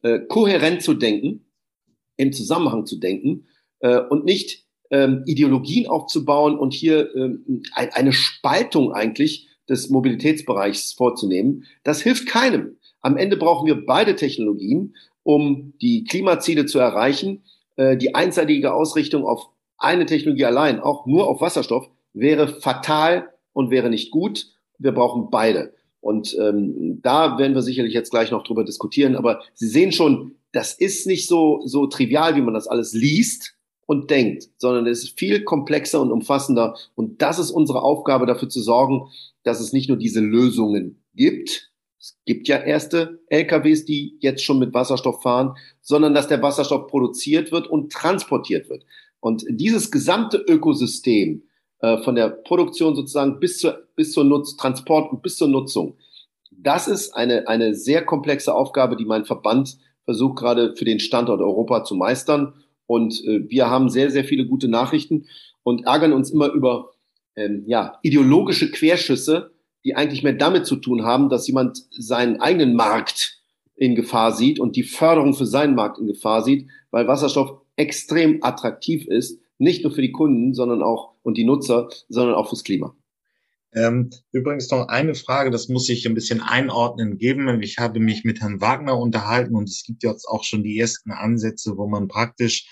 [0.03, 1.45] äh, kohärent zu denken,
[2.17, 3.47] im Zusammenhang zu denken
[3.81, 11.65] äh, und nicht ähm, Ideologien aufzubauen und hier ähm, eine Spaltung eigentlich des Mobilitätsbereichs vorzunehmen.
[11.83, 12.77] Das hilft keinem.
[13.01, 17.43] Am Ende brauchen wir beide Technologien, um die Klimaziele zu erreichen.
[17.77, 23.71] Äh, die einseitige Ausrichtung auf eine Technologie allein, auch nur auf Wasserstoff, wäre fatal und
[23.71, 24.47] wäre nicht gut.
[24.79, 25.75] Wir brauchen beide.
[26.01, 29.17] Und ähm, da werden wir sicherlich jetzt gleich noch drüber diskutieren.
[29.17, 33.55] Aber Sie sehen schon, das ist nicht so, so trivial, wie man das alles liest
[33.93, 36.75] und denkt, sondern es ist viel komplexer und umfassender.
[36.95, 39.09] Und das ist unsere Aufgabe, dafür zu sorgen,
[39.45, 41.71] dass es nicht nur diese Lösungen gibt.
[42.01, 46.87] Es gibt ja erste LKWs, die jetzt schon mit Wasserstoff fahren, sondern dass der Wasserstoff
[46.87, 48.85] produziert wird und transportiert wird.
[49.21, 51.45] Und dieses gesamte Ökosystem
[51.81, 55.97] äh, von der Produktion sozusagen bis zur, bis zur Nutz, Transport und bis zur Nutzung,
[56.51, 61.41] das ist eine, eine sehr komplexe Aufgabe, die mein Verband versucht gerade für den Standort
[61.41, 62.55] Europa zu meistern.
[62.93, 65.25] Und äh, wir haben sehr, sehr viele gute Nachrichten
[65.63, 66.91] und ärgern uns immer über
[67.37, 72.75] ähm, ja, ideologische Querschüsse, die eigentlich mehr damit zu tun haben, dass jemand seinen eigenen
[72.75, 73.41] Markt
[73.77, 78.43] in Gefahr sieht und die Förderung für seinen Markt in Gefahr sieht, weil Wasserstoff extrem
[78.43, 82.63] attraktiv ist, nicht nur für die Kunden, sondern auch und die Nutzer, sondern auch fürs
[82.63, 82.95] Klima.
[83.75, 87.63] Ähm, übrigens noch eine Frage, das muss ich ein bisschen einordnen geben.
[87.63, 91.11] Ich habe mich mit Herrn Wagner unterhalten und es gibt jetzt auch schon die ersten
[91.11, 92.67] Ansätze, wo man praktisch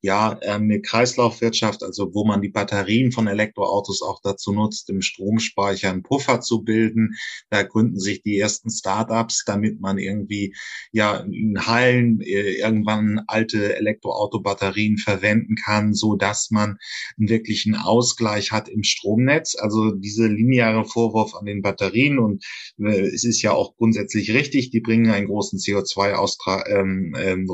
[0.00, 5.02] ja ähm, eine Kreislaufwirtschaft, also wo man die Batterien von Elektroautos auch dazu nutzt, im
[5.02, 7.14] Stromspeicher einen Puffer zu bilden.
[7.50, 10.54] Da gründen sich die ersten Startups, damit man irgendwie
[10.92, 16.78] ja in Hallen äh, irgendwann alte Elektroautobatterien verwenden kann, so dass man
[17.18, 19.54] einen wirklichen Ausgleich hat im Stromnetz.
[19.54, 22.44] Also diese lineare Vorwurf an den Batterien und
[22.78, 27.46] äh, es ist ja auch grundsätzlich richtig, die bringen einen großen CO2-Rucksack ähm, ähm,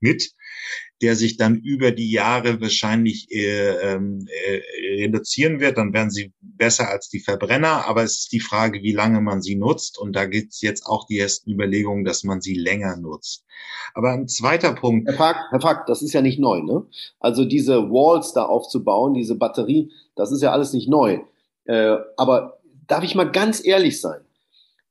[0.00, 0.32] mit
[1.02, 5.76] der sich dann über die Jahre wahrscheinlich äh, ähm, äh, reduzieren wird.
[5.76, 7.88] Dann werden sie besser als die Verbrenner.
[7.88, 9.98] Aber es ist die Frage, wie lange man sie nutzt.
[9.98, 13.44] Und da gibt es jetzt auch die ersten Überlegungen, dass man sie länger nutzt.
[13.94, 15.08] Aber ein zweiter Punkt.
[15.08, 16.62] Herr Fack, Herr Fack, das ist ja nicht neu.
[16.62, 16.86] Ne?
[17.18, 21.18] Also diese Walls da aufzubauen, diese Batterie, das ist ja alles nicht neu.
[21.72, 24.20] Äh, aber darf ich mal ganz ehrlich sein?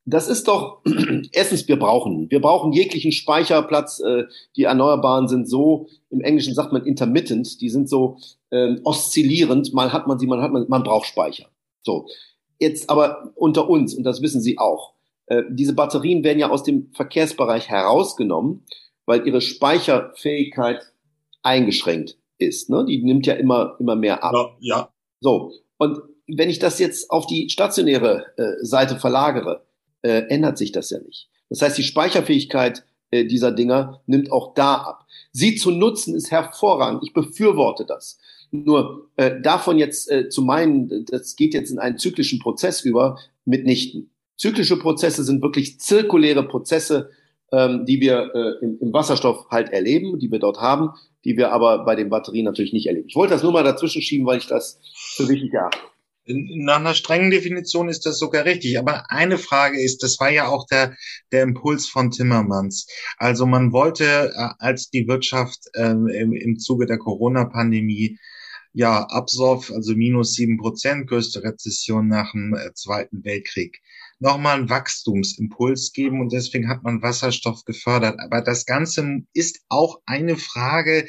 [0.04, 0.82] Das ist doch,
[1.32, 4.00] erstens, wir brauchen, wir brauchen jeglichen Speicherplatz.
[4.00, 4.24] Äh,
[4.56, 8.16] die Erneuerbaren sind so, im Englischen sagt man intermittent, die sind so
[8.50, 9.72] ähm, oszillierend.
[9.72, 11.46] Mal hat man sie, man hat man, man braucht Speicher.
[11.82, 12.08] So.
[12.58, 14.94] Jetzt aber unter uns, und das wissen Sie auch,
[15.26, 18.66] äh, diese Batterien werden ja aus dem Verkehrsbereich herausgenommen,
[19.06, 20.92] weil ihre Speicherfähigkeit
[21.44, 22.70] eingeschränkt ist.
[22.70, 22.84] Ne?
[22.86, 24.56] Die nimmt ja immer, immer mehr ab.
[24.58, 24.88] Ja, ja.
[25.20, 25.52] So.
[25.78, 29.64] Und wenn ich das jetzt auf die stationäre äh, Seite verlagere,
[30.02, 31.28] äh, ändert sich das ja nicht.
[31.48, 35.06] Das heißt, die Speicherfähigkeit äh, dieser Dinger nimmt auch da ab.
[35.32, 37.02] Sie zu nutzen ist hervorragend.
[37.04, 38.18] Ich befürworte das.
[38.50, 43.18] Nur äh, davon jetzt äh, zu meinen, das geht jetzt in einen zyklischen Prozess über,
[43.44, 44.10] mitnichten.
[44.36, 47.10] Zyklische Prozesse sind wirklich zirkuläre Prozesse,
[47.50, 50.90] ähm, die wir äh, im, im Wasserstoff halt erleben, die wir dort haben,
[51.24, 53.08] die wir aber bei den Batterien natürlich nicht erleben.
[53.08, 54.80] Ich wollte das nur mal dazwischen schieben, weil ich das
[55.16, 55.78] für wichtig erachte.
[56.26, 58.78] Nach einer strengen Definition ist das sogar richtig.
[58.78, 60.96] Aber eine Frage ist, das war ja auch der,
[61.32, 62.86] der Impuls von Timmermans.
[63.16, 68.18] Also man wollte, äh, als die Wirtschaft ähm, im, im Zuge der Corona-Pandemie
[68.74, 73.82] ja, Absorb, also minus sieben Prozent, größte Rezession nach dem äh, Zweiten Weltkrieg
[74.22, 78.20] nochmal einen Wachstumsimpuls geben und deswegen hat man Wasserstoff gefördert.
[78.20, 81.08] Aber das Ganze ist auch eine Frage,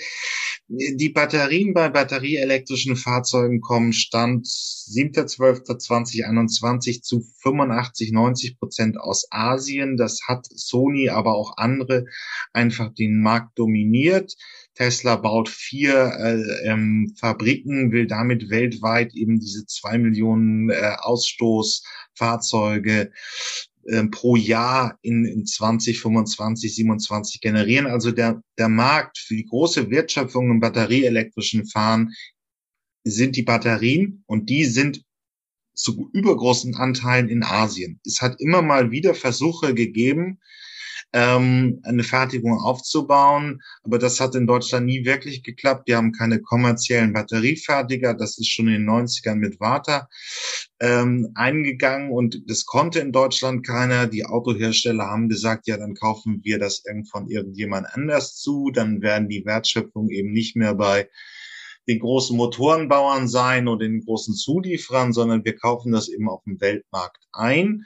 [0.68, 9.96] die Batterien bei batterieelektrischen Fahrzeugen kommen Stand 7.12.2021 zu 85, 90 Prozent aus Asien.
[9.96, 12.06] Das hat Sony, aber auch andere
[12.52, 14.34] einfach den Markt dominiert.
[14.76, 23.12] Tesla baut vier äh, ähm, Fabriken, will damit weltweit eben diese zwei Millionen äh, Ausstoßfahrzeuge
[23.86, 27.86] äh, pro Jahr in, in 2025, 27 generieren.
[27.86, 32.14] Also der, der Markt für die große Wertschöpfung im batterieelektrischen Fahren
[33.04, 35.04] sind die Batterien und die sind
[35.76, 38.00] zu übergroßen Anteilen in Asien.
[38.06, 40.40] Es hat immer mal wieder Versuche gegeben,
[41.14, 43.62] ähm, eine Fertigung aufzubauen.
[43.84, 45.88] Aber das hat in Deutschland nie wirklich geklappt.
[45.88, 48.16] Wir haben keine kommerziellen Batteriefertiger.
[48.16, 50.10] Das ist schon in den 90ern mit Warta
[50.80, 54.08] ähm, eingegangen und das konnte in Deutschland keiner.
[54.08, 58.72] Die Autohersteller haben gesagt, ja, dann kaufen wir das von irgendjemand anders zu.
[58.74, 61.08] Dann werden die Wertschöpfung eben nicht mehr bei
[61.88, 66.60] den großen Motorenbauern sein oder den großen Zulieferern, sondern wir kaufen das eben auf dem
[66.62, 67.86] Weltmarkt ein.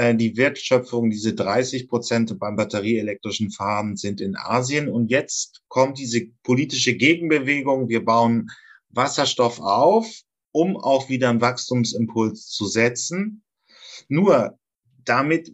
[0.00, 4.88] Äh, die Wertschöpfung, diese 30 Prozent beim batterieelektrischen Fahren sind in Asien.
[4.88, 7.90] Und jetzt kommt diese politische Gegenbewegung.
[7.90, 8.50] Wir bauen
[8.88, 10.10] Wasserstoff auf,
[10.52, 13.42] um auch wieder einen Wachstumsimpuls zu setzen.
[14.08, 14.58] Nur
[15.04, 15.52] damit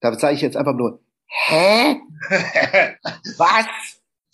[0.00, 1.96] Da sage ich jetzt einfach nur, hä?
[3.38, 3.66] was?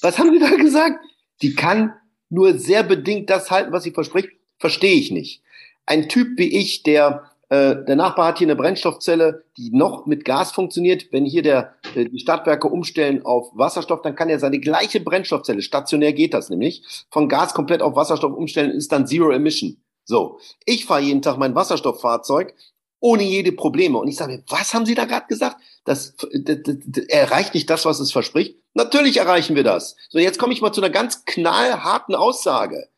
[0.01, 1.03] Was haben Sie da gesagt?
[1.41, 1.95] Die kann
[2.29, 4.29] nur sehr bedingt das halten, was sie verspricht.
[4.59, 5.43] Verstehe ich nicht.
[5.87, 10.25] Ein Typ wie ich, der äh, der Nachbar hat hier eine Brennstoffzelle, die noch mit
[10.25, 11.13] Gas funktioniert.
[11.13, 15.63] Wenn hier der, äh, die Stadtwerke umstellen auf Wasserstoff, dann kann er seine gleiche Brennstoffzelle,
[15.63, 19.77] stationär geht das nämlich, von Gas komplett auf Wasserstoff umstellen, ist dann Zero Emission.
[20.05, 22.55] So, ich fahre jeden Tag mein Wasserstofffahrzeug
[23.01, 23.99] ohne jede Probleme.
[23.99, 25.59] Und ich sage mir, was haben Sie da gerade gesagt?
[25.85, 28.59] Das, das, das, das erreicht nicht das, was es verspricht.
[28.73, 29.97] Natürlich erreichen wir das.
[30.09, 32.89] So, jetzt komme ich mal zu einer ganz knallharten Aussage.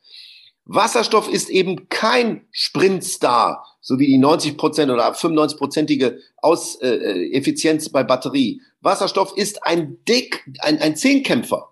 [0.64, 7.32] Wasserstoff ist eben kein Sprintstar, so wie die 90 Prozent oder 95-prozentige Aus, äh, äh,
[7.38, 8.60] Effizienz bei Batterie.
[8.80, 11.68] Wasserstoff ist ein Dick, ein, ein Zehnkämpfer.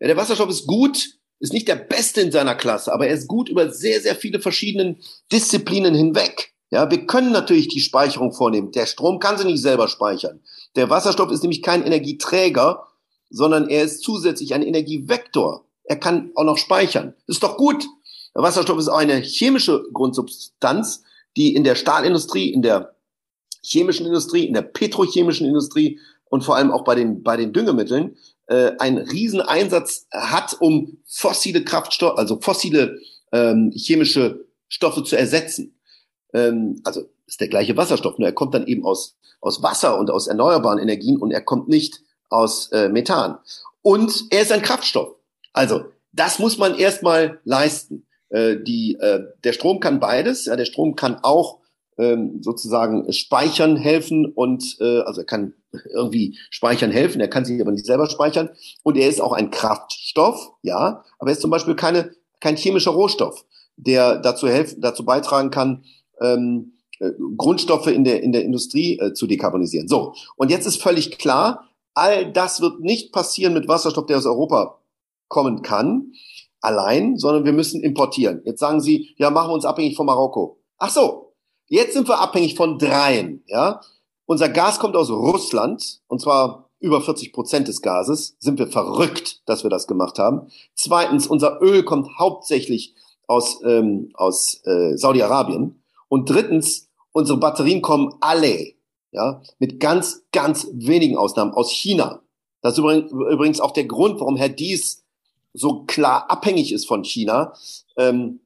[0.00, 3.28] Ja, der Wasserstoff ist gut, ist nicht der Beste in seiner Klasse, aber er ist
[3.28, 4.96] gut über sehr, sehr viele verschiedene
[5.30, 6.54] Disziplinen hinweg.
[6.70, 8.72] Ja, wir können natürlich die Speicherung vornehmen.
[8.72, 10.40] Der Strom kann sie nicht selber speichern.
[10.76, 12.86] Der Wasserstoff ist nämlich kein Energieträger,
[13.28, 15.66] sondern er ist zusätzlich ein Energievektor.
[15.84, 17.12] Er kann auch noch speichern.
[17.26, 17.84] ist doch gut.
[18.32, 21.02] Wasserstoff ist eine chemische Grundsubstanz,
[21.36, 22.94] die in der Stahlindustrie, in der
[23.62, 28.16] chemischen Industrie, in der petrochemischen Industrie und vor allem auch bei den, bei den Düngemitteln
[28.46, 32.98] äh, einen riesen Einsatz hat, um fossile Kraftstoffe, also fossile
[33.32, 35.78] ähm, chemische Stoffe zu ersetzen.
[36.32, 40.10] Ähm, also ist der gleiche Wasserstoff, nur er kommt dann eben aus, aus Wasser und
[40.10, 43.38] aus erneuerbaren Energien und er kommt nicht aus äh, Methan.
[43.82, 45.16] Und er ist ein Kraftstoff.
[45.52, 48.06] Also das muss man erstmal leisten.
[48.30, 50.46] Äh, die, äh, der Strom kann beides.
[50.46, 51.60] Ja, der Strom kann auch
[51.98, 55.54] ähm, sozusagen speichern helfen und äh, also er kann
[55.92, 58.50] irgendwie speichern helfen, er kann sich aber nicht selber speichern.
[58.82, 62.92] Und er ist auch ein Kraftstoff, ja, aber er ist zum Beispiel keine, kein chemischer
[62.92, 63.44] Rohstoff,
[63.76, 65.84] der dazu helfen, dazu beitragen kann,
[66.20, 69.88] ähm, äh, Grundstoffe in der in der Industrie äh, zu dekarbonisieren.
[69.88, 70.14] So.
[70.36, 74.78] Und jetzt ist völlig klar, all das wird nicht passieren mit Wasserstoff, der aus Europa
[75.28, 76.12] kommen kann,
[76.60, 78.42] allein, sondern wir müssen importieren.
[78.44, 80.60] Jetzt sagen Sie, ja, machen wir uns abhängig von Marokko.
[80.78, 81.34] Ach so,
[81.66, 83.80] jetzt sind wir abhängig von dreien, ja.
[84.26, 88.36] Unser Gas kommt aus Russland, und zwar über 40 Prozent des Gases.
[88.38, 90.48] Sind wir verrückt, dass wir das gemacht haben.
[90.74, 92.94] Zweitens, unser Öl kommt hauptsächlich
[93.26, 95.82] aus, ähm, aus äh, Saudi-Arabien.
[96.08, 98.72] Und drittens, unsere Batterien kommen alle,
[99.12, 102.22] ja, mit ganz, ganz wenigen Ausnahmen aus China.
[102.62, 104.99] Das ist übrigens auch der Grund, warum Herr Dies
[105.52, 107.54] so klar abhängig ist von China.
[107.96, 108.40] Ähm,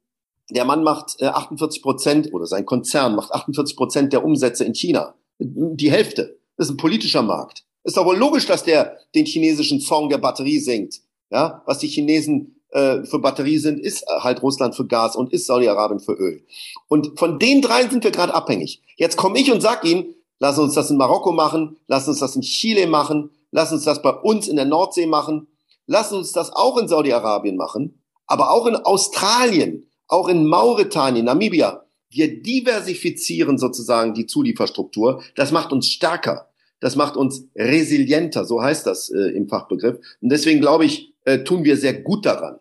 [0.49, 4.73] der Mann macht äh, 48 Prozent oder sein Konzern macht 48 Prozent der Umsätze in
[4.73, 5.15] China.
[5.39, 6.37] Die Hälfte.
[6.57, 7.65] Das ist ein politischer Markt.
[7.83, 11.01] Ist doch wohl logisch, dass der den chinesischen Song der Batterie singt.
[11.31, 15.47] Ja, was die Chinesen äh, für Batterie sind, ist halt Russland für Gas und ist
[15.47, 16.43] Saudi-Arabien für Öl.
[16.87, 18.81] Und von den dreien sind wir gerade abhängig.
[18.95, 22.35] Jetzt komme ich und sag Ihnen, lass uns das in Marokko machen, lass uns das
[22.35, 25.47] in Chile machen, lass uns das bei uns in der Nordsee machen
[25.87, 31.85] Lass uns das auch in Saudi-Arabien machen, aber auch in Australien, auch in Mauretanien, Namibia.
[32.09, 35.21] Wir diversifizieren sozusagen die Zulieferstruktur.
[35.35, 36.49] Das macht uns stärker.
[36.79, 39.97] Das macht uns resilienter, so heißt das äh, im Fachbegriff.
[40.21, 42.59] Und deswegen glaube ich, äh, tun wir sehr gut daran,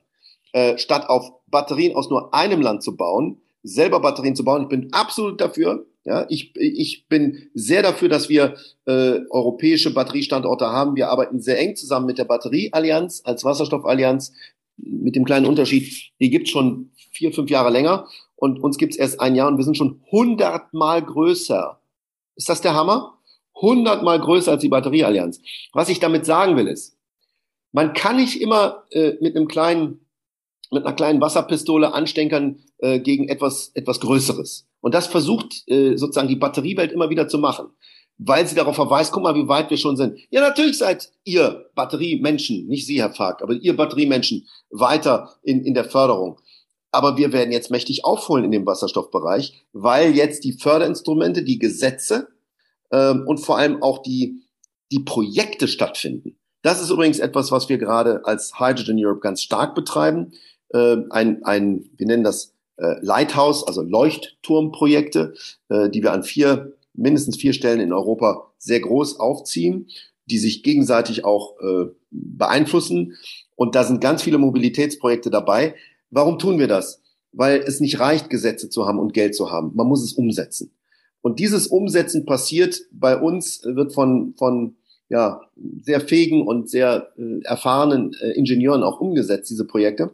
[0.52, 4.62] äh, statt auf Batterien aus nur einem Land zu bauen, selber Batterien zu bauen.
[4.62, 10.66] Ich bin absolut dafür, ja, ich, ich bin sehr dafür, dass wir äh, europäische Batteriestandorte
[10.66, 10.96] haben.
[10.96, 14.32] Wir arbeiten sehr eng zusammen mit der Batterieallianz als Wasserstoffallianz.
[14.76, 18.98] Mit dem kleinen Unterschied, die gibt schon vier, fünf Jahre länger und uns gibt es
[18.98, 21.80] erst ein Jahr und wir sind schon hundertmal größer.
[22.36, 23.18] Ist das der Hammer?
[23.54, 25.40] Hundertmal größer als die Batterieallianz.
[25.72, 26.98] Was ich damit sagen will ist,
[27.72, 30.00] man kann nicht immer äh, mit einem kleinen
[30.70, 34.66] mit einer kleinen Wasserpistole anstenkern äh, gegen etwas, etwas Größeres.
[34.84, 37.68] Und das versucht äh, sozusagen die Batteriewelt immer wieder zu machen,
[38.18, 40.18] weil sie darauf verweist, guck mal, wie weit wir schon sind.
[40.28, 45.72] Ja, natürlich seid ihr Batteriemenschen, nicht Sie, Herr Fark, aber ihr Batteriemenschen weiter in, in
[45.72, 46.38] der Förderung.
[46.90, 52.28] Aber wir werden jetzt mächtig aufholen in dem Wasserstoffbereich, weil jetzt die Förderinstrumente, die Gesetze
[52.92, 54.42] ähm, und vor allem auch die,
[54.92, 56.36] die Projekte stattfinden.
[56.60, 60.32] Das ist übrigens etwas, was wir gerade als Hydrogen Europe ganz stark betreiben.
[60.74, 65.34] Äh, ein, ein, wir nennen das äh, Lighthouse, also Leuchtturmprojekte,
[65.68, 69.88] äh, die wir an vier, mindestens vier Stellen in Europa sehr groß aufziehen,
[70.26, 73.14] die sich gegenseitig auch äh, beeinflussen.
[73.56, 75.74] Und da sind ganz viele Mobilitätsprojekte dabei.
[76.10, 77.02] Warum tun wir das?
[77.32, 79.72] Weil es nicht reicht, Gesetze zu haben und Geld zu haben.
[79.74, 80.72] Man muss es umsetzen.
[81.20, 84.76] Und dieses Umsetzen passiert bei uns, wird von, von
[85.08, 85.42] ja,
[85.80, 90.10] sehr fähigen und sehr äh, erfahrenen äh, Ingenieuren auch umgesetzt, diese Projekte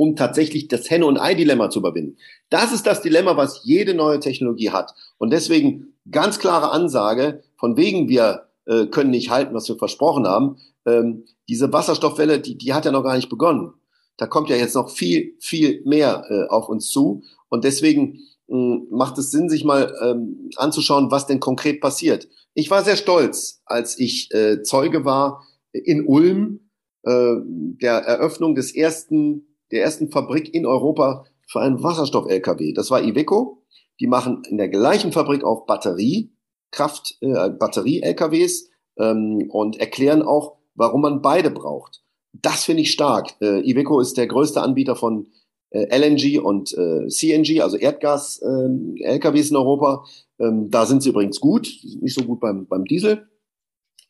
[0.00, 2.16] um tatsächlich das Henne- und Ei-Dilemma zu überwinden.
[2.48, 4.94] Das ist das Dilemma, was jede neue Technologie hat.
[5.18, 10.26] Und deswegen ganz klare Ansage, von wegen wir äh, können nicht halten, was wir versprochen
[10.26, 10.56] haben.
[10.86, 13.74] Ähm, diese Wasserstoffwelle, die, die hat ja noch gar nicht begonnen.
[14.16, 17.22] Da kommt ja jetzt noch viel, viel mehr äh, auf uns zu.
[17.50, 22.26] Und deswegen äh, macht es Sinn, sich mal ähm, anzuschauen, was denn konkret passiert.
[22.54, 26.70] Ich war sehr stolz, als ich äh, Zeuge war in Ulm
[27.02, 32.72] äh, der Eröffnung des ersten der ersten Fabrik in Europa für einen Wasserstoff-LKW.
[32.72, 33.62] Das war Iveco.
[33.98, 41.02] Die machen in der gleichen Fabrik auch Batteriekraft, äh, Batterie-LKWs ähm, und erklären auch, warum
[41.02, 42.02] man beide braucht.
[42.32, 43.34] Das finde ich stark.
[43.40, 45.28] Äh, Iveco ist der größte Anbieter von
[45.70, 50.04] äh, LNG und äh, CNG, also Erdgas-LKWs äh, in Europa.
[50.38, 51.68] Ähm, da sind sie übrigens gut,
[52.00, 53.28] nicht so gut beim, beim Diesel,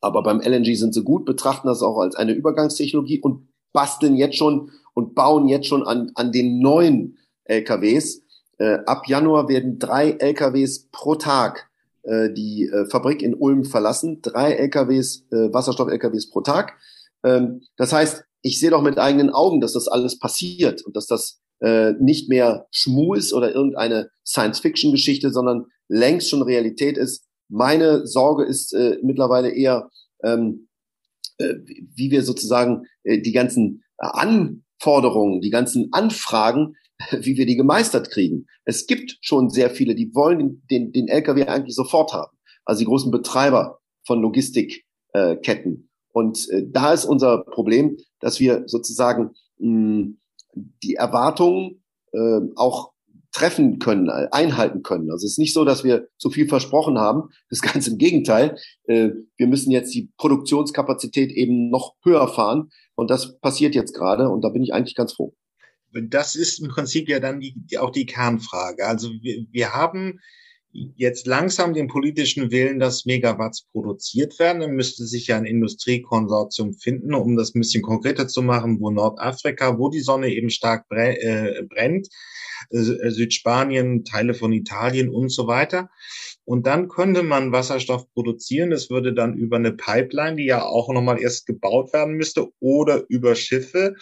[0.01, 4.37] aber beim LNG sind sie gut, betrachten das auch als eine Übergangstechnologie und basteln jetzt
[4.37, 8.23] schon und bauen jetzt schon an, an den neuen LKWs.
[8.59, 11.71] Äh, ab Januar werden drei LKWs pro Tag
[12.03, 14.21] äh, die äh, Fabrik in Ulm verlassen.
[14.23, 16.79] Drei LKWs, äh, Wasserstoff-LKWs pro Tag.
[17.25, 21.07] Ähm, das heißt, ich sehe doch mit eigenen Augen, dass das alles passiert und dass
[21.07, 27.25] das äh, nicht mehr Schmu ist oder irgendeine Science-Fiction-Geschichte, sondern längst schon Realität ist.
[27.49, 29.91] meine Sorge ist äh, mittlerweile eher,
[30.23, 30.69] ähm,
[31.39, 33.83] äh, wie wir sozusagen äh, die ganzen
[34.81, 36.77] Anforderungen, die ganzen Anfragen,
[37.11, 38.47] wie wir die gemeistert kriegen.
[38.65, 42.37] Es gibt schon sehr viele, die wollen den, den LKW eigentlich sofort haben.
[42.65, 45.91] Also die großen Betreiber von Logistikketten.
[46.13, 50.15] Und äh, da ist unser Problem, dass wir sozusagen mh,
[50.83, 52.93] die Erwartungen äh, auch
[53.33, 55.11] treffen können, einhalten können.
[55.11, 57.31] Also es ist nicht so, dass wir zu viel versprochen haben.
[57.49, 58.57] Das Ganze im Gegenteil.
[58.85, 62.71] Äh, wir müssen jetzt die Produktionskapazität eben noch höher fahren.
[62.95, 64.29] Und das passiert jetzt gerade.
[64.29, 65.35] Und da bin ich eigentlich ganz froh.
[65.93, 68.87] Das ist im Prinzip ja dann die auch die Kernfrage.
[68.87, 70.21] Also wir, wir haben
[70.73, 74.61] jetzt langsam den politischen Willen, dass Megawatts produziert werden.
[74.61, 78.91] Dann müsste sich ja ein Industriekonsortium finden, um das ein bisschen konkreter zu machen, wo
[78.91, 82.09] Nordafrika, wo die Sonne eben stark äh, brennt,
[82.71, 85.91] äh, Südspanien, Teile von Italien und so weiter.
[86.45, 88.71] Und dann könnte man Wasserstoff produzieren.
[88.71, 93.05] Das würde dann über eine Pipeline, die ja auch nochmal erst gebaut werden müsste, oder
[93.09, 93.97] über Schiffe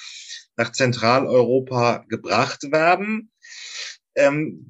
[0.57, 3.31] nach Zentraleuropa gebracht werden.
[4.19, 4.65] Ähm,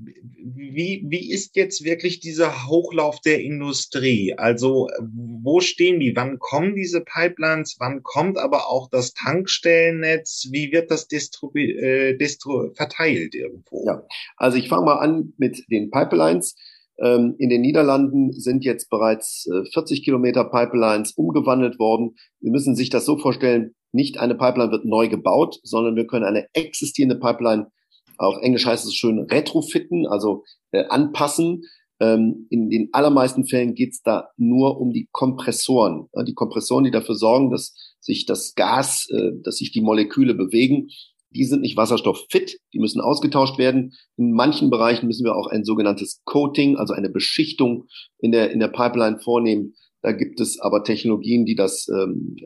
[0.54, 4.34] wie, wie ist jetzt wirklich dieser Hochlauf der Industrie?
[4.36, 6.14] Also wo stehen die?
[6.14, 7.76] Wann kommen diese Pipelines?
[7.78, 10.48] Wann kommt aber auch das Tankstellennetz?
[10.52, 13.84] Wie wird das distru äh, distru verteilt irgendwo?
[13.86, 14.02] Ja,
[14.36, 16.54] also ich fange mal an mit den Pipelines.
[17.00, 22.16] Ähm, in den Niederlanden sind jetzt bereits 40 äh, Kilometer Pipelines umgewandelt worden.
[22.40, 26.24] Wir müssen sich das so vorstellen, nicht eine Pipeline wird neu gebaut, sondern wir können
[26.24, 27.70] eine existierende Pipeline
[28.18, 31.62] auf Englisch heißt es schön retrofitten, also äh, anpassen.
[32.00, 36.08] Ähm, in den allermeisten Fällen geht es da nur um die Kompressoren.
[36.14, 40.34] Ja, die Kompressoren, die dafür sorgen, dass sich das Gas, äh, dass sich die Moleküle
[40.34, 40.88] bewegen,
[41.30, 43.94] die sind nicht wasserstofffit, die müssen ausgetauscht werden.
[44.16, 47.86] In manchen Bereichen müssen wir auch ein sogenanntes Coating, also eine Beschichtung
[48.18, 49.74] in der, in der Pipeline vornehmen.
[50.00, 52.36] Da gibt es aber Technologien, die das ähm,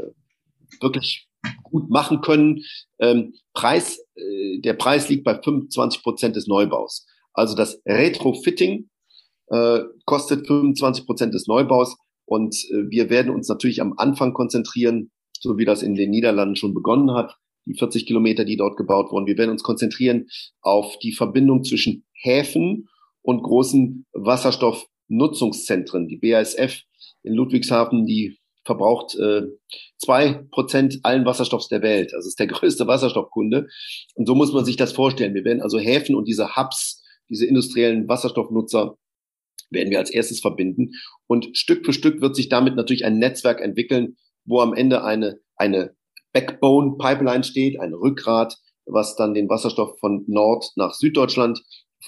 [0.80, 1.28] wirklich
[1.62, 2.62] gut machen können.
[2.98, 7.06] Ähm, Preis, äh, der Preis liegt bei 25 Prozent des Neubaus.
[7.32, 8.88] Also das Retrofitting
[9.48, 15.10] äh, kostet 25 Prozent des Neubaus und äh, wir werden uns natürlich am Anfang konzentrieren,
[15.40, 17.36] so wie das in den Niederlanden schon begonnen hat,
[17.66, 19.26] die 40 Kilometer, die dort gebaut wurden.
[19.26, 20.28] Wir werden uns konzentrieren
[20.60, 22.88] auf die Verbindung zwischen Häfen
[23.22, 26.08] und großen Wasserstoffnutzungszentren.
[26.08, 26.82] Die BASF
[27.22, 29.42] in Ludwigshafen, die verbraucht äh,
[29.98, 32.14] zwei Prozent allen Wasserstoffs der Welt.
[32.14, 33.68] Also ist der größte Wasserstoffkunde.
[34.14, 35.34] Und so muss man sich das vorstellen.
[35.34, 38.96] Wir werden also Häfen und diese Hubs, diese industriellen Wasserstoffnutzer,
[39.70, 40.90] werden wir als erstes verbinden.
[41.26, 45.40] Und Stück für Stück wird sich damit natürlich ein Netzwerk entwickeln, wo am Ende eine,
[45.56, 45.94] eine
[46.32, 51.62] Backbone Pipeline steht, ein Rückgrat, was dann den Wasserstoff von Nord nach Süddeutschland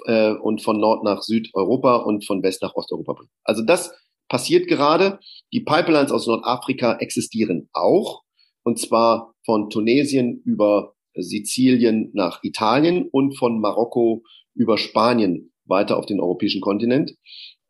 [0.07, 3.31] äh, und von Nord nach Südeuropa und von West nach Osteuropa bringt.
[3.45, 3.93] Also das
[4.29, 5.19] passiert gerade.
[5.53, 8.23] Die Pipelines aus Nordafrika existieren auch,
[8.65, 14.23] und zwar von Tunesien über Sizilien nach Italien und von Marokko
[14.55, 17.15] über Spanien weiter auf den europäischen Kontinent.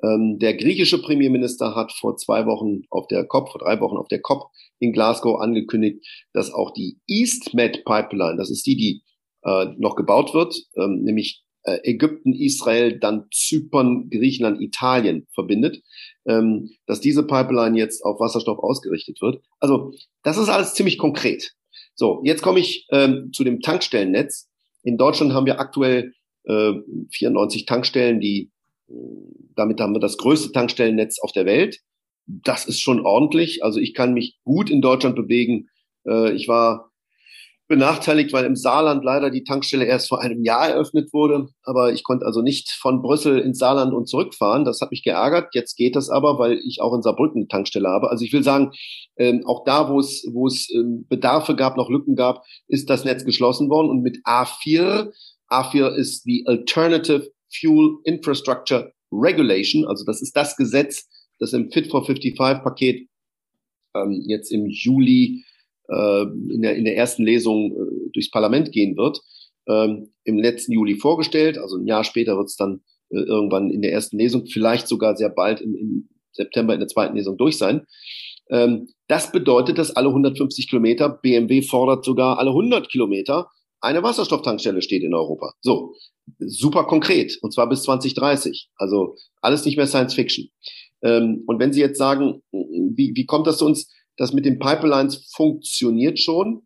[0.02, 4.08] Ähm, der griechische Premierminister hat vor zwei Wochen auf der COP, vor drei Wochen auf
[4.08, 9.02] der COP in Glasgow angekündigt, dass auch die EastMed Pipeline, das ist die, die
[9.42, 15.82] äh, noch gebaut wird, ähm, nämlich äh, Ägypten, Israel, dann Zypern, Griechenland, Italien verbindet,
[16.26, 19.42] ähm, dass diese Pipeline jetzt auf Wasserstoff ausgerichtet wird.
[19.60, 21.52] Also das ist alles ziemlich konkret.
[21.94, 24.48] So, jetzt komme ich ähm, zu dem Tankstellennetz.
[24.82, 26.12] In Deutschland haben wir aktuell
[26.44, 26.72] äh,
[27.10, 28.50] 94 Tankstellen, die
[29.54, 31.80] damit haben wir das größte Tankstellennetz auf der Welt.
[32.26, 33.62] Das ist schon ordentlich.
[33.62, 35.68] Also ich kann mich gut in Deutschland bewegen.
[36.06, 36.90] Äh, ich war
[37.66, 41.48] benachteiligt, weil im Saarland leider die Tankstelle erst vor einem Jahr eröffnet wurde.
[41.62, 44.64] Aber ich konnte also nicht von Brüssel ins Saarland und zurückfahren.
[44.64, 45.48] Das hat mich geärgert.
[45.54, 48.10] Jetzt geht das aber, weil ich auch in Saarbrücken eine Tankstelle habe.
[48.10, 48.72] Also ich will sagen,
[49.16, 53.04] ähm, auch da, wo es, wo es ähm, Bedarfe gab, noch Lücken gab, ist das
[53.04, 53.88] Netz geschlossen worden.
[53.88, 55.10] Und mit A4,
[55.50, 59.86] A4 ist die Alternative Fuel Infrastructure Regulation.
[59.86, 61.08] Also das ist das Gesetz,
[61.38, 63.08] das im Fit for 55 Paket
[63.94, 65.44] ähm, jetzt im Juli
[65.92, 69.20] in, der, in der ersten Lesung äh, durchs Parlament gehen wird,
[69.68, 71.58] ähm, im letzten Juli vorgestellt.
[71.58, 72.80] Also ein Jahr später wird es dann
[73.10, 76.88] äh, irgendwann in der ersten Lesung, vielleicht sogar sehr bald im, im September in der
[76.88, 77.86] zweiten Lesung durch sein.
[78.50, 83.48] Ähm, das bedeutet, dass alle 150 Kilometer, BMW fordert sogar alle 100 Kilometer,
[83.80, 85.52] eine Wasserstofftankstelle steht in Europa.
[85.60, 85.94] So,
[86.38, 88.70] super konkret, und zwar bis 2030.
[88.76, 90.48] Also alles nicht mehr Science Fiction.
[91.02, 93.92] Ähm, und wenn Sie jetzt sagen, wie, wie kommt das zu uns?
[94.16, 96.62] Das mit den Pipelines funktioniert schon.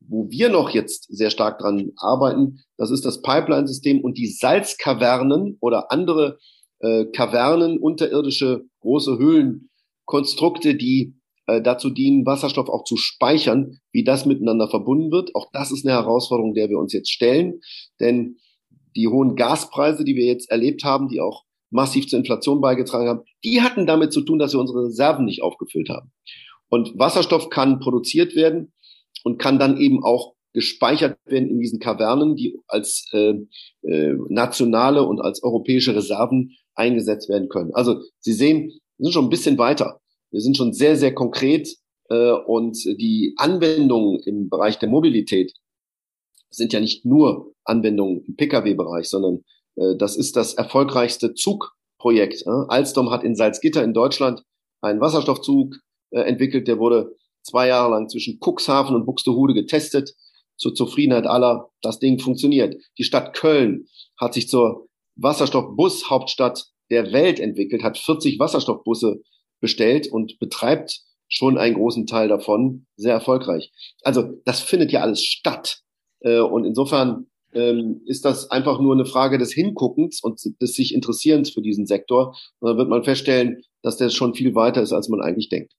[0.00, 5.58] Wo wir noch jetzt sehr stark dran arbeiten, das ist das Pipeline-System und die Salzkavernen
[5.60, 6.38] oder andere
[6.78, 14.24] äh, Kavernen, unterirdische große Höhlenkonstrukte, die äh, dazu dienen, Wasserstoff auch zu speichern, wie das
[14.24, 15.34] miteinander verbunden wird.
[15.34, 17.60] Auch das ist eine Herausforderung, der wir uns jetzt stellen.
[18.00, 18.36] Denn
[18.96, 23.22] die hohen Gaspreise, die wir jetzt erlebt haben, die auch massiv zur Inflation beigetragen haben,
[23.44, 26.12] die hatten damit zu tun, dass wir unsere Reserven nicht aufgefüllt haben.
[26.70, 28.72] Und Wasserstoff kann produziert werden
[29.24, 33.34] und kann dann eben auch gespeichert werden in diesen Kavernen, die als äh,
[33.82, 37.74] äh, nationale und als europäische Reserven eingesetzt werden können.
[37.74, 40.00] Also Sie sehen, wir sind schon ein bisschen weiter.
[40.30, 41.68] Wir sind schon sehr, sehr konkret
[42.08, 45.52] äh, und die Anwendungen im Bereich der Mobilität
[46.50, 49.44] sind ja nicht nur Anwendungen im Pkw-Bereich, sondern
[49.76, 52.42] äh, das ist das erfolgreichste Zugprojekt.
[52.46, 52.50] Äh.
[52.68, 54.42] Alstom hat in Salzgitter in Deutschland
[54.80, 55.76] einen Wasserstoffzug
[56.10, 60.14] äh, entwickelt, der wurde zwei Jahre lang zwischen Cuxhaven und Buxtehude getestet,
[60.56, 61.70] zur Zufriedenheit aller.
[61.80, 62.76] Das Ding funktioniert.
[62.98, 63.86] Die Stadt Köln
[64.18, 69.22] hat sich zur Wasserstoffbus-Hauptstadt der Welt entwickelt, hat 40 Wasserstoffbusse
[69.60, 73.72] bestellt und betreibt schon einen großen Teil davon sehr erfolgreich.
[74.02, 75.80] Also das findet ja alles statt.
[76.20, 80.94] Äh, und insofern ähm, ist das einfach nur eine Frage des Hinguckens und des sich
[80.94, 82.36] Interessierens für diesen Sektor.
[82.58, 85.72] Und dann wird man feststellen, dass der schon viel weiter ist, als man eigentlich denkt.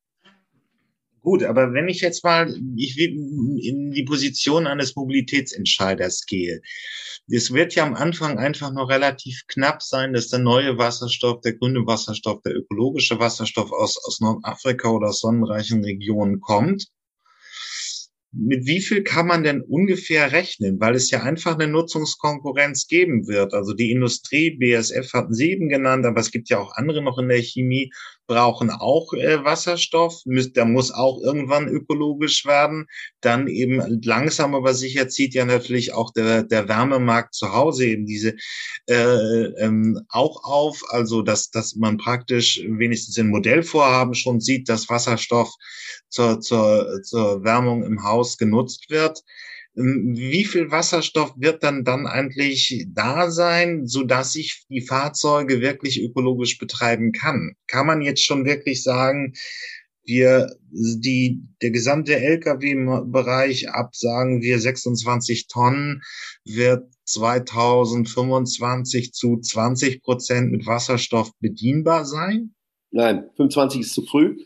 [1.22, 6.62] Gut, aber wenn ich jetzt mal ich in die Position eines Mobilitätsentscheiders gehe,
[7.28, 11.54] es wird ja am Anfang einfach noch relativ knapp sein, dass der neue Wasserstoff, der
[11.54, 16.88] grüne Wasserstoff, der ökologische Wasserstoff aus, aus Nordafrika oder aus sonnenreichen Regionen kommt
[18.34, 20.80] mit wie viel kann man denn ungefähr rechnen?
[20.80, 23.54] Weil es ja einfach eine Nutzungskonkurrenz geben wird.
[23.54, 27.18] Also die Industrie, BSF hatten Sie eben genannt, aber es gibt ja auch andere noch
[27.18, 27.92] in der Chemie,
[28.28, 30.22] brauchen auch äh, Wasserstoff.
[30.26, 32.86] Der muss auch irgendwann ökologisch werden.
[33.20, 38.06] Dann eben langsam aber sicher zieht ja natürlich auch der, der Wärmemarkt zu Hause eben
[38.06, 38.36] diese
[38.88, 40.82] äh, ähm, auch auf.
[40.88, 45.54] Also dass, dass man praktisch wenigstens in Modellvorhaben schon sieht, dass Wasserstoff
[46.08, 49.24] zur, zur, zur Wärmung im Haus genutzt wird.
[49.74, 56.02] Wie viel Wasserstoff wird dann dann eigentlich da sein, so dass ich die Fahrzeuge wirklich
[56.02, 57.54] ökologisch betreiben kann?
[57.68, 59.34] Kann man jetzt schon wirklich sagen,
[60.04, 66.02] wir die der gesamte LKW-Bereich ab sagen wir 26 Tonnen
[66.44, 72.56] wird 2025 zu 20 Prozent mit Wasserstoff bedienbar sein?
[72.92, 74.38] Nein, 25 ist zu früh.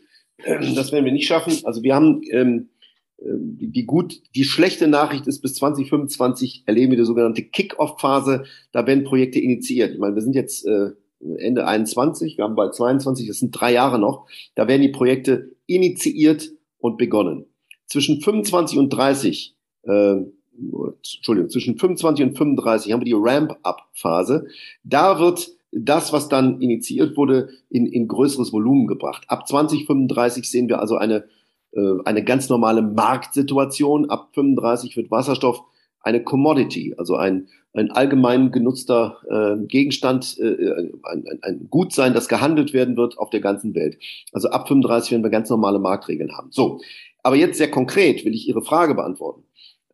[0.44, 1.58] Das werden wir nicht schaffen.
[1.64, 2.68] Also wir haben ähm,
[3.28, 8.44] die, gut, die schlechte Nachricht ist, bis 2025 erleben wir die sogenannte Kick-Off-Phase.
[8.72, 9.92] Da werden Projekte initiiert.
[9.92, 10.90] Ich meine, wir sind jetzt äh,
[11.38, 14.26] Ende 21, wir haben bald 22, das sind drei Jahre noch.
[14.54, 17.46] Da werden die Projekte initiiert und begonnen.
[17.86, 20.16] Zwischen 25 und 30, äh,
[20.96, 24.46] Entschuldigung, zwischen 25 und 35 haben wir die Ramp-Up-Phase.
[24.84, 29.24] Da wird das, was dann initiiert wurde, in, in größeres Volumen gebracht.
[29.28, 31.24] Ab 2035 sehen wir also eine,
[32.04, 34.08] eine ganz normale Marktsituation.
[34.10, 35.62] Ab 35 wird Wasserstoff
[36.06, 42.28] eine Commodity, also ein, ein allgemein genutzter äh, Gegenstand, äh, ein, ein, ein Gutsein, das
[42.28, 43.98] gehandelt werden wird auf der ganzen Welt.
[44.32, 46.52] Also ab 35 werden wir ganz normale Marktregeln haben.
[46.52, 46.80] So,
[47.24, 49.42] aber jetzt sehr konkret will ich Ihre Frage beantworten.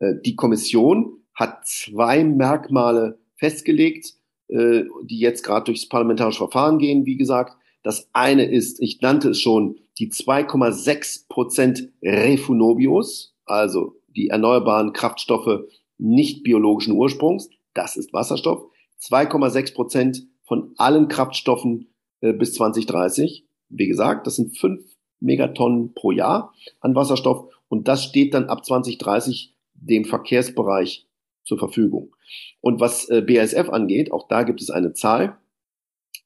[0.01, 4.13] Äh, die Kommission hat zwei Merkmale festgelegt,
[4.49, 7.57] äh, die jetzt gerade durchs parlamentarische Verfahren gehen, wie gesagt.
[7.83, 15.61] Das eine ist, ich nannte es schon, die 2,6 Prozent Refunobios, also die erneuerbaren Kraftstoffe
[15.97, 17.49] nicht biologischen Ursprungs.
[17.73, 18.65] Das ist Wasserstoff.
[19.01, 21.87] 2,6 Prozent von allen Kraftstoffen
[22.21, 23.47] äh, bis 2030.
[23.69, 24.83] Wie gesagt, das sind fünf
[25.21, 31.07] Megatonnen pro Jahr an Wasserstoff und das steht dann ab 2030 dem Verkehrsbereich
[31.45, 32.17] zur Verfügung.
[32.61, 35.39] Und was äh, BASF angeht, auch da gibt es eine Zahl,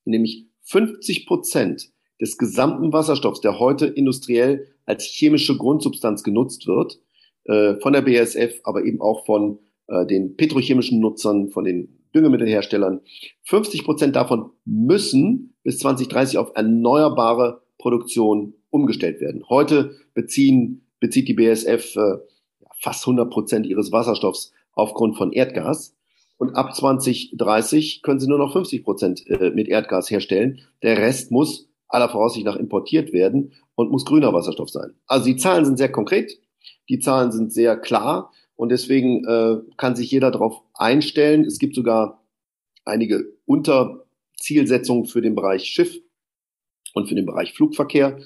[0.07, 7.01] nämlich 50 Prozent des gesamten Wasserstoffs, der heute industriell als chemische Grundsubstanz genutzt wird,
[7.45, 9.59] äh, von der BASF, aber eben auch von
[9.89, 13.01] äh, den petrochemischen Nutzern, von den Düngemittelherstellern.
[13.45, 19.45] 50 Prozent davon müssen bis 2030 auf erneuerbare Produktion umgestellt werden.
[19.49, 22.17] Heute beziehen, bezieht die BASF äh,
[22.81, 25.95] fast 100 Prozent ihres Wasserstoffs aufgrund von Erdgas.
[26.39, 30.61] Und ab 2030 können sie nur noch 50 Prozent äh, mit Erdgas herstellen.
[30.83, 34.95] Der Rest muss aller Voraussicht nach importiert werden und muss grüner Wasserstoff sein.
[35.07, 36.39] Also die Zahlen sind sehr konkret,
[36.89, 41.45] die Zahlen sind sehr klar und deswegen äh, kann sich jeder darauf einstellen.
[41.45, 42.23] Es gibt sogar
[42.85, 45.99] einige Unterzielsetzungen für den Bereich Schiff
[46.95, 48.19] und für den Bereich Flugverkehr.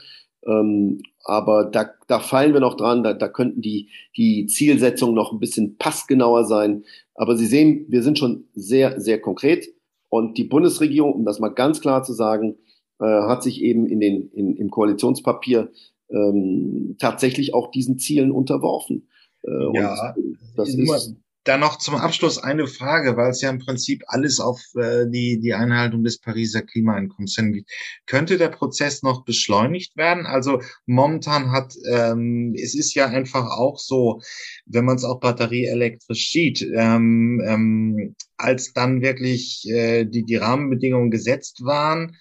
[0.46, 5.32] Ähm, aber da, da fallen wir noch dran, da, da könnten die, die Zielsetzungen noch
[5.32, 6.84] ein bisschen passgenauer sein.
[7.14, 9.68] Aber Sie sehen, wir sind schon sehr, sehr konkret.
[10.08, 12.56] Und die Bundesregierung, um das mal ganz klar zu sagen,
[13.00, 15.70] äh, hat sich eben in den, in, im Koalitionspapier
[16.10, 19.08] ähm, tatsächlich auch diesen Zielen unterworfen.
[19.42, 20.14] Äh, ja,
[20.56, 24.60] das ist dann noch zum Abschluss eine Frage, weil es ja im Prinzip alles auf
[24.76, 27.66] äh, die, die Einhaltung des Pariser Klimaeinkommens hingeht.
[28.06, 30.26] Könnte der Prozess noch beschleunigt werden?
[30.26, 34.20] Also momentan hat, ähm, es ist ja einfach auch so,
[34.66, 41.10] wenn man es auch batterieelektrisch sieht, ähm, ähm, als dann wirklich äh, die, die Rahmenbedingungen
[41.10, 42.16] gesetzt waren,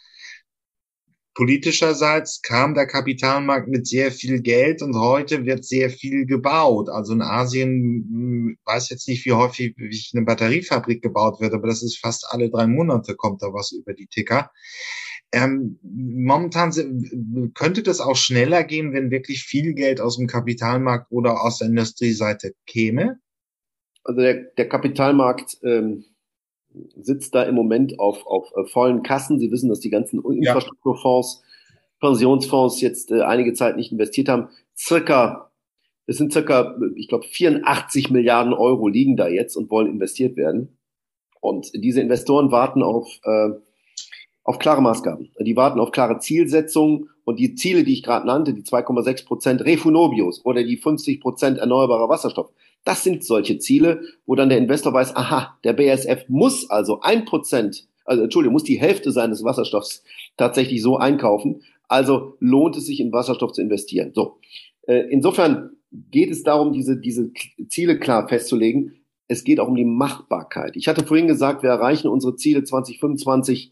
[1.39, 6.89] politischerseits kam der Kapitalmarkt mit sehr viel Geld und heute wird sehr viel gebaut.
[6.89, 7.69] Also in Asien
[8.11, 9.73] hm, weiß jetzt nicht, wie häufig
[10.13, 13.93] eine Batteriefabrik gebaut wird, aber das ist fast alle drei Monate kommt da was über
[13.93, 14.51] die Ticker.
[15.31, 16.73] Ähm, momentan
[17.53, 21.69] könnte das auch schneller gehen, wenn wirklich viel Geld aus dem Kapitalmarkt oder aus der
[21.69, 23.17] Industrieseite käme?
[24.03, 26.03] Also der, der Kapitalmarkt ähm,
[27.01, 29.39] sitzt da im Moment auf, auf äh, vollen Kassen.
[29.39, 31.43] Sie wissen, dass die ganzen Infrastrukturfonds,
[31.99, 34.49] Pensionsfonds jetzt äh, einige Zeit nicht investiert haben.
[34.77, 35.51] Circa,
[36.05, 40.77] es sind circa, ich glaube, 84 Milliarden Euro liegen da jetzt und wollen investiert werden.
[41.41, 43.49] Und diese Investoren warten auf, äh,
[44.43, 45.31] auf klare Maßgaben.
[45.39, 49.61] Die warten auf klare Zielsetzungen und die Ziele, die ich gerade nannte, die 2,6 Prozent
[49.61, 52.51] Refunobios oder die 50 Prozent erneuerbarer Wasserstoff,
[52.89, 57.23] das sind solche Ziele, wo dann der Investor weiß, aha, der BASF muss also ein
[57.23, 60.03] Prozent, also Entschuldigung, muss die Hälfte seines Wasserstoffs
[60.37, 61.61] tatsächlich so einkaufen.
[61.87, 64.13] Also lohnt es sich in Wasserstoff zu investieren.
[64.15, 64.39] So.
[64.87, 67.31] Äh, insofern geht es darum, diese, diese
[67.67, 68.95] Ziele klar festzulegen.
[69.27, 70.75] Es geht auch um die Machbarkeit.
[70.75, 73.71] Ich hatte vorhin gesagt, wir erreichen unsere Ziele 2025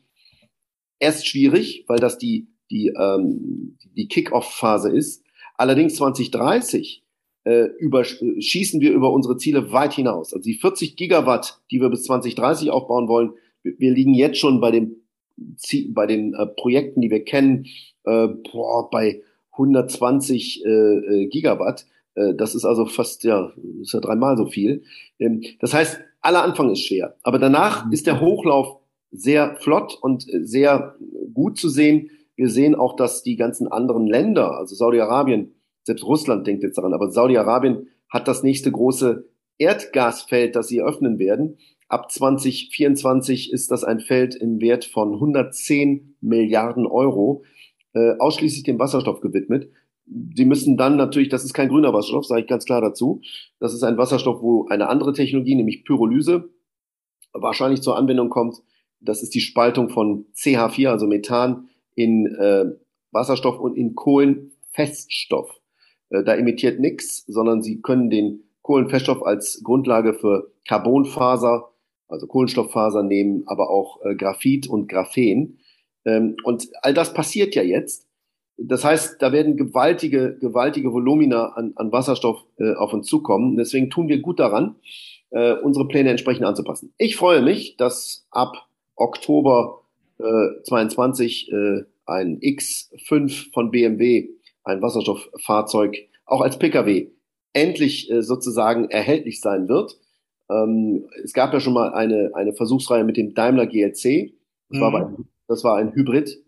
[0.99, 5.23] erst schwierig, weil das die, die, ähm, die Kick-Off-Phase ist.
[5.55, 7.03] Allerdings 2030
[7.47, 10.33] äh, überschießen wir über unsere Ziele weit hinaus.
[10.33, 13.31] Also die 40 Gigawatt, die wir bis 2030 aufbauen wollen,
[13.63, 14.97] wir liegen jetzt schon bei dem
[15.89, 17.67] bei den äh, Projekten, die wir kennen,
[18.05, 19.21] äh, boah, bei
[19.51, 21.85] 120 äh, äh, Gigawatt.
[22.15, 24.83] Äh, das ist also fast ja, ist ja dreimal so viel.
[25.19, 28.79] Ähm, das heißt, aller Anfang ist schwer, aber danach ist der Hochlauf
[29.11, 30.95] sehr flott und äh, sehr
[31.33, 32.09] gut zu sehen.
[32.35, 35.53] Wir sehen auch, dass die ganzen anderen Länder, also Saudi-Arabien,
[35.87, 39.25] selbst Russland denkt jetzt daran, aber Saudi-Arabien hat das nächste große
[39.57, 41.57] Erdgasfeld, das sie eröffnen werden.
[41.87, 47.43] Ab 2024 ist das ein Feld im Wert von 110 Milliarden Euro,
[47.93, 49.71] äh, ausschließlich dem Wasserstoff gewidmet.
[50.35, 53.21] Sie müssen dann natürlich, das ist kein grüner Wasserstoff, sage ich ganz klar dazu.
[53.59, 56.49] Das ist ein Wasserstoff, wo eine andere Technologie, nämlich Pyrolyse,
[57.31, 58.57] wahrscheinlich zur Anwendung kommt.
[58.99, 62.65] Das ist die Spaltung von CH4, also Methan, in äh,
[63.11, 65.56] Wasserstoff und in Kohlenfeststoff.
[66.09, 71.69] Äh, da emittiert nichts, sondern sie können den Kohlenfeststoff als Grundlage für Carbonfaser,
[72.07, 75.59] also Kohlenstofffaser nehmen, aber auch äh, Graphit und Graphen.
[76.05, 78.07] Ähm, und all das passiert ja jetzt.
[78.57, 83.55] Das heißt, da werden gewaltige, gewaltige Volumina an, an Wasserstoff äh, auf uns zukommen.
[83.55, 84.75] Deswegen tun wir gut daran,
[85.29, 86.93] äh, unsere Pläne entsprechend anzupassen.
[86.97, 89.83] Ich freue mich, dass ab Oktober
[90.19, 94.29] äh, 22 äh, ein X5 von BMW
[94.67, 97.09] ein Wasserstofffahrzeug auch als Pkw
[97.53, 99.97] endlich äh, sozusagen erhältlich sein wird.
[100.49, 104.33] Ähm, es gab ja schon mal eine, eine Versuchsreihe mit dem Daimler GLC.
[104.69, 104.81] Das, mhm.
[104.81, 105.07] war, bei,
[105.47, 106.43] das war ein Hybrid.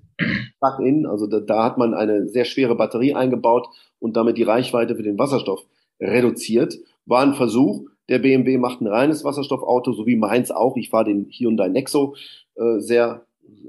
[0.59, 3.67] Plug-in, also da, da hat man eine sehr schwere Batterie eingebaut
[3.99, 5.65] und damit die Reichweite für den Wasserstoff
[5.99, 6.77] reduziert.
[7.05, 7.85] War ein Versuch.
[8.09, 10.75] Der BMW macht ein reines Wasserstoffauto, so wie meins auch.
[10.75, 12.15] Ich fahre den Hyundai Nexo
[12.55, 13.25] äh, sehr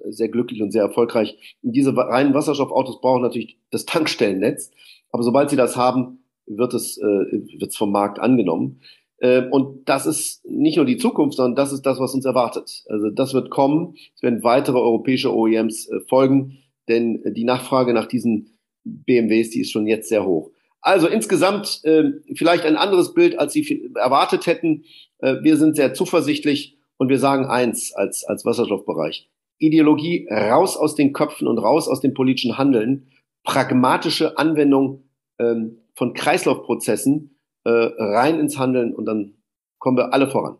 [0.08, 1.56] sehr glücklich und sehr erfolgreich.
[1.62, 4.70] Diese reinen Wasserstoffautos brauchen natürlich das Tankstellennetz,
[5.10, 8.80] aber sobald sie das haben, wird es, äh, wird es vom Markt angenommen.
[9.18, 12.84] Äh, und das ist nicht nur die Zukunft, sondern das ist das, was uns erwartet.
[12.88, 13.94] Also das wird kommen.
[14.14, 16.58] Es werden weitere europäische OEMs äh, folgen,
[16.88, 20.50] denn die Nachfrage nach diesen BMWs, die ist schon jetzt sehr hoch.
[20.80, 24.84] Also insgesamt äh, vielleicht ein anderes Bild, als Sie erwartet hätten.
[25.18, 29.28] Äh, wir sind sehr zuversichtlich und wir sagen eins als, als Wasserstoffbereich.
[29.60, 33.12] Ideologie raus aus den Köpfen und raus aus dem politischen Handeln,
[33.44, 35.04] pragmatische Anwendung
[35.38, 39.34] ähm, von Kreislaufprozessen äh, rein ins Handeln und dann
[39.78, 40.58] kommen wir alle voran.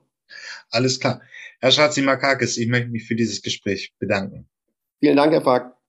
[0.71, 1.21] Alles klar.
[1.61, 4.49] Herr Schatzimakakis, ich möchte mich für dieses Gespräch bedanken.
[5.01, 5.80] Vielen Dank, Herr Fag.